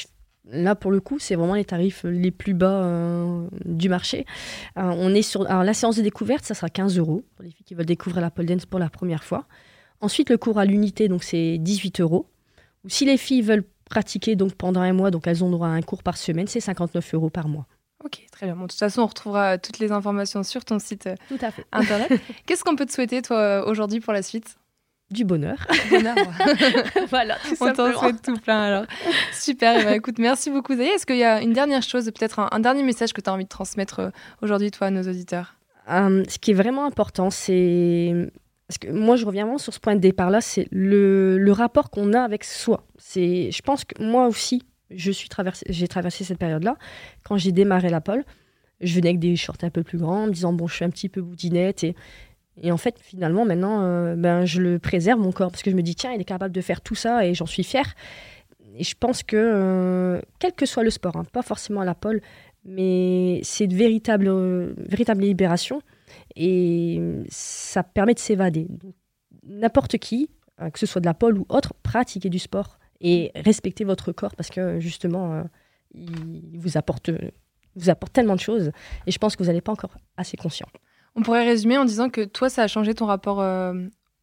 Là, 0.53 0.75
pour 0.75 0.91
le 0.91 1.01
coup, 1.01 1.19
c'est 1.19 1.35
vraiment 1.35 1.55
les 1.55 1.65
tarifs 1.65 2.05
les 2.05 2.31
plus 2.31 2.55
bas 2.55 2.83
euh, 2.83 3.47
du 3.65 3.89
marché. 3.89 4.25
Euh, 4.79 4.83
on 4.97 5.15
est 5.15 5.23
sur, 5.23 5.49
alors, 5.49 5.65
la 5.65 5.75
séance 5.75 5.97
de 5.97 6.03
découverte, 6.03 6.45
ça 6.45 6.55
sera 6.55 6.69
15 6.69 6.99
euros 6.99 7.23
pour 7.37 7.45
les 7.45 7.51
filles 7.51 7.65
qui 7.65 7.75
veulent 7.75 7.87
découvrir 7.87 8.23
la 8.23 8.31
pole 8.31 8.47
dance 8.47 8.67
pour 8.67 8.81
la 8.81 8.89
première 8.89 9.23
fois. 9.23 9.47
Ensuite, 10.01 10.31
le 10.31 10.39
cours 10.39 10.59
à 10.59 10.65
l'unité, 10.65 11.09
donc 11.09 11.25
c'est 11.25 11.59
18 11.59 12.01
euros. 12.01 12.27
Ou 12.85 12.89
si 12.89 13.05
les 13.05 13.19
filles 13.19 13.43
veulent 13.43 13.65
pratiquer 13.91 14.37
donc 14.37 14.55
pendant 14.55 14.81
un 14.81 14.95
mois, 14.95 15.11
donc 15.11 15.27
elles 15.27 15.45
ont 15.45 15.51
droit 15.51 15.69
à 15.69 15.73
un 15.73 15.83
cours 15.83 16.03
par 16.03 16.17
semaine, 16.17 16.47
c'est 16.47 16.61
59 16.61 17.15
euros 17.15 17.29
par 17.29 17.49
mois. 17.49 17.67
Ok, 18.03 18.25
très 18.33 18.47
bien. 18.47 18.57
de 18.57 18.61
toute 18.63 18.73
façon, 18.73 19.03
on 19.03 19.07
retrouvera 19.07 19.59
toutes 19.59 19.79
les 19.79 19.93
informations 19.93 20.43
sur 20.43 20.65
ton 20.65 20.79
site 20.79 21.07
euh, 21.07 21.17
Tout 21.29 21.39
à 21.43 21.51
fait. 21.51 21.67
internet. 21.73 22.11
Qu'est-ce 22.47 22.65
qu'on 22.65 22.77
peut 22.77 22.87
te 22.87 22.93
souhaiter, 22.93 23.21
toi, 23.21 23.67
aujourd'hui 23.67 24.01
pour 24.01 24.15
la 24.15 24.23
suite? 24.23 24.57
Du 25.11 25.25
bonheur. 25.25 25.67
bonheur. 25.91 26.15
voilà, 27.11 27.37
tout 27.45 27.57
On 27.61 27.73
t'en 27.73 27.93
souhaite 27.93 28.23
tout 28.23 28.37
plein 28.37 28.63
alors. 28.63 28.85
Super, 29.33 29.81
eh 29.81 29.85
ben, 29.85 29.95
écoute, 29.95 30.19
merci 30.19 30.51
beaucoup 30.51 30.75
Zaya. 30.75 30.95
Est-ce 30.95 31.05
qu'il 31.05 31.17
y 31.17 31.25
a 31.25 31.43
une 31.43 31.53
dernière 31.53 31.83
chose, 31.83 32.05
peut-être 32.05 32.39
un, 32.39 32.61
dernier 32.61 32.85
message 32.85 33.13
que 33.13 33.21
tu 33.21 33.29
as 33.29 33.33
envie 33.33 33.45
de 33.45 33.49
transmettre 33.49 33.99
euh, 33.99 34.11
aujourd'hui, 34.41 34.71
toi, 34.71 34.87
à 34.87 34.91
nos 34.91 35.03
auditeurs? 35.03 35.57
Euh, 35.91 36.23
Ce 36.29 36.39
qui 36.39 36.53
est 36.53 36.55
vraiment 36.55 36.87
important, 36.87 37.31
c'est. 37.31 38.15
Moi, 38.91 39.17
je 39.17 39.25
reviens 39.25 39.45
vraiment 39.45 39.59
sur 39.59 39.73
ce 39.73 39.81
point 39.81 39.95
de 39.95 40.01
départ-là, 40.01 40.41
c'est 40.41 40.69
le, 40.71 41.53
rapport 41.53 41.91
qu'on 41.91 42.13
a 42.13 42.21
avec 42.21 42.45
soi. 42.45 42.87
C'est, 42.99 43.51
je 43.51 43.63
pense 43.63 43.85
que 43.85 44.03
moi 44.03 44.27
aussi, 44.27 44.63
je 44.91 45.11
suis 45.11 45.29
traversé, 45.29 45.65
j'ai 45.69 45.89
traversé 45.89 46.25
cette 46.25 46.39
période-là. 46.39 46.77
Quand 47.25 47.37
j'ai 47.37 47.53
démarré 47.53 47.89
la 47.89 48.01
pole, 48.01 48.25
je 48.81 48.95
venais 48.95 49.09
avec 49.09 49.21
des 49.21 49.37
shorts 49.37 49.59
un 49.63 49.71
peu 49.71 49.83
plus 49.83 49.99
grands, 49.99 50.25
en 50.25 50.27
me 50.27 50.33
disant 50.33 50.53
bon, 50.53 50.67
je 50.67 50.75
suis 50.75 50.85
un 50.85 50.91
petit 50.91 51.09
peu 51.09 51.21
boudinette 51.21 51.85
et 51.85 51.95
et 52.63 52.73
en 52.73 52.77
fait, 52.77 52.99
finalement, 53.01 53.45
maintenant, 53.45 53.83
euh, 53.83 54.17
ben, 54.17 54.45
je 54.45 54.61
le 54.61 54.79
préserve, 54.79 55.19
mon 55.21 55.33
corps, 55.33 55.51
parce 55.51 55.63
que 55.63 55.71
je 55.71 55.77
me 55.77 55.83
dis, 55.83 55.95
tiens, 55.95 56.13
il 56.13 56.21
est 56.21 56.25
capable 56.25 56.53
de 56.53 56.61
faire 56.61 56.81
tout 56.81 56.95
ça 56.95 57.25
et 57.27 57.35
j'en 57.35 57.47
suis 57.47 57.65
fière. 57.65 57.95
Et 58.77 58.85
je 58.85 58.95
pense 58.99 59.23
que, 59.23 59.37
euh, 59.37 60.21
quel 60.39 60.53
que 60.53 60.67
soit 60.67 60.85
le 60.85 60.91
sport, 60.91 61.17
hein, 61.17 61.25
pas 61.33 61.43
forcément 61.43 61.83
la 61.85 61.95
pole, 61.95 62.21
mais 62.65 63.41
c'est 63.43 63.67
de 63.67 63.75
véritable, 63.75 64.29
euh, 64.29 64.75
véritable 64.77 65.23
libération 65.23 65.81
et 66.37 67.01
ça 67.29 67.83
permet 67.83 68.15
de 68.15 68.19
s'évader. 68.19 68.69
N'importe 69.43 69.99
qui, 69.99 70.31
que 70.73 70.79
ce 70.79 70.87
soit 70.87 71.01
de 71.01 71.07
la 71.07 71.15
pole 71.15 71.39
ou 71.39 71.47
autre, 71.49 71.75
pratiquez 71.83 72.29
du 72.29 72.39
sport 72.39 72.79
et 73.01 73.33
respectez 73.35 73.85
votre 73.85 74.13
corps 74.13 74.37
parce 74.37 74.51
que 74.51 74.79
justement, 74.79 75.45
il 75.95 76.59
vous 76.59 76.77
apporte, 76.77 77.11
vous 77.77 77.91
apporte 77.91 78.13
tellement 78.13 78.35
de 78.35 78.41
choses 78.41 78.71
et 79.07 79.11
je 79.11 79.19
pense 79.19 79.37
que 79.37 79.43
vous 79.43 79.51
n'êtes 79.51 79.65
pas 79.65 79.73
encore 79.73 79.97
assez 80.17 80.37
conscient. 80.37 80.69
On 81.17 81.23
pourrait 81.23 81.45
résumer 81.45 81.79
en 81.79 81.85
disant 81.85 82.09
que 82.09 82.25
toi, 82.25 82.49
ça 82.49 82.63
a 82.63 82.67
changé 82.69 82.95
ton 82.95 83.07
rapport 83.07 83.41
euh, 83.41 83.75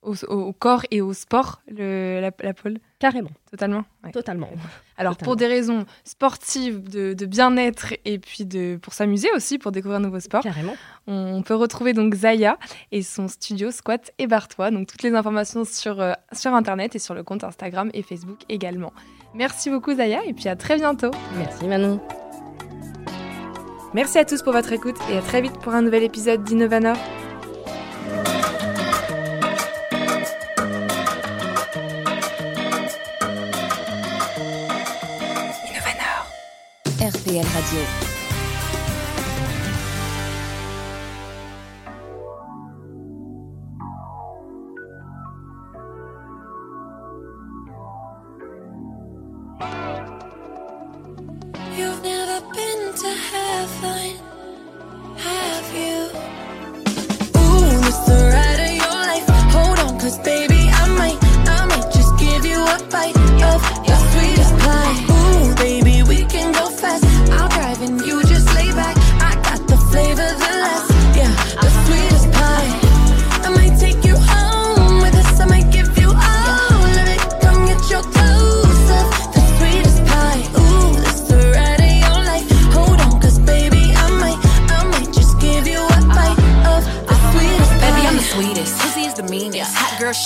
au, 0.07 0.53
corps 0.53 0.83
et 0.91 1.01
au 1.01 1.13
sport, 1.13 1.61
le, 1.69 2.19
la, 2.21 2.53
pole 2.53 2.79
Carrément. 2.99 3.29
Totalement 3.51 3.85
Totalement. 4.11 4.49
Alors, 4.97 5.17
pour 5.17 5.35
des 5.35 5.47
raisons 5.47 5.85
sportives, 6.03 6.81
de, 6.89 7.25
bien-être 7.25 7.93
et 8.05 8.17
puis 8.17 8.45
de, 8.45 8.77
pour 8.81 8.93
s'amuser 8.93 9.29
aussi, 9.35 9.57
pour 9.57 9.71
découvrir 9.71 9.99
un 9.99 10.03
nouveau 10.03 10.19
sport. 10.19 10.41
Carrément. 10.41 10.75
On, 11.05 11.41
peut 11.41 11.55
retrouver 11.55 11.93
donc 11.93 12.15
Zaya 12.15 12.57
et 12.91 13.01
son 13.01 13.27
studio 13.27 13.71
Squat 13.71 14.11
et 14.17 14.27
Bartois. 14.27 14.71
Donc, 14.71 14.87
toutes 14.87 15.03
les 15.03 15.13
informations 15.13 15.65
sur, 15.65 16.01
euh, 16.01 16.13
sur 16.31 16.53
Internet 16.53 16.95
et 16.95 16.99
sur 16.99 17.13
le 17.13 17.23
compte 17.23 17.43
Instagram 17.43 17.89
et 17.93 18.01
Facebook 18.01 18.39
également. 18.49 18.93
Merci 19.33 19.69
beaucoup, 19.69 19.93
Zaya, 19.93 20.23
et 20.25 20.33
puis 20.33 20.47
à 20.47 20.55
très 20.55 20.77
bientôt. 20.77 21.11
Merci, 21.37 21.65
Manon. 21.67 22.01
Merci 23.93 24.17
à 24.17 24.25
tous 24.25 24.41
pour 24.41 24.53
votre 24.53 24.71
écoute 24.73 24.97
et 25.09 25.17
à 25.17 25.21
très 25.21 25.41
vite 25.41 25.57
pour 25.59 25.73
un 25.73 25.81
nouvel 25.81 26.03
épisode 26.03 26.43
d'Innovanor. 26.43 26.97
RPL 37.37 37.45
Radio. 37.53 38.06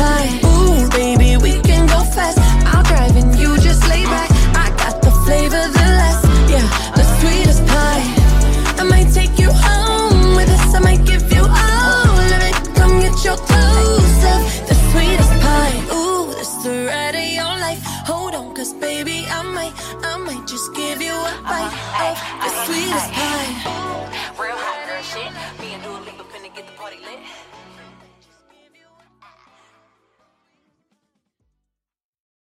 goodbye 0.00 0.49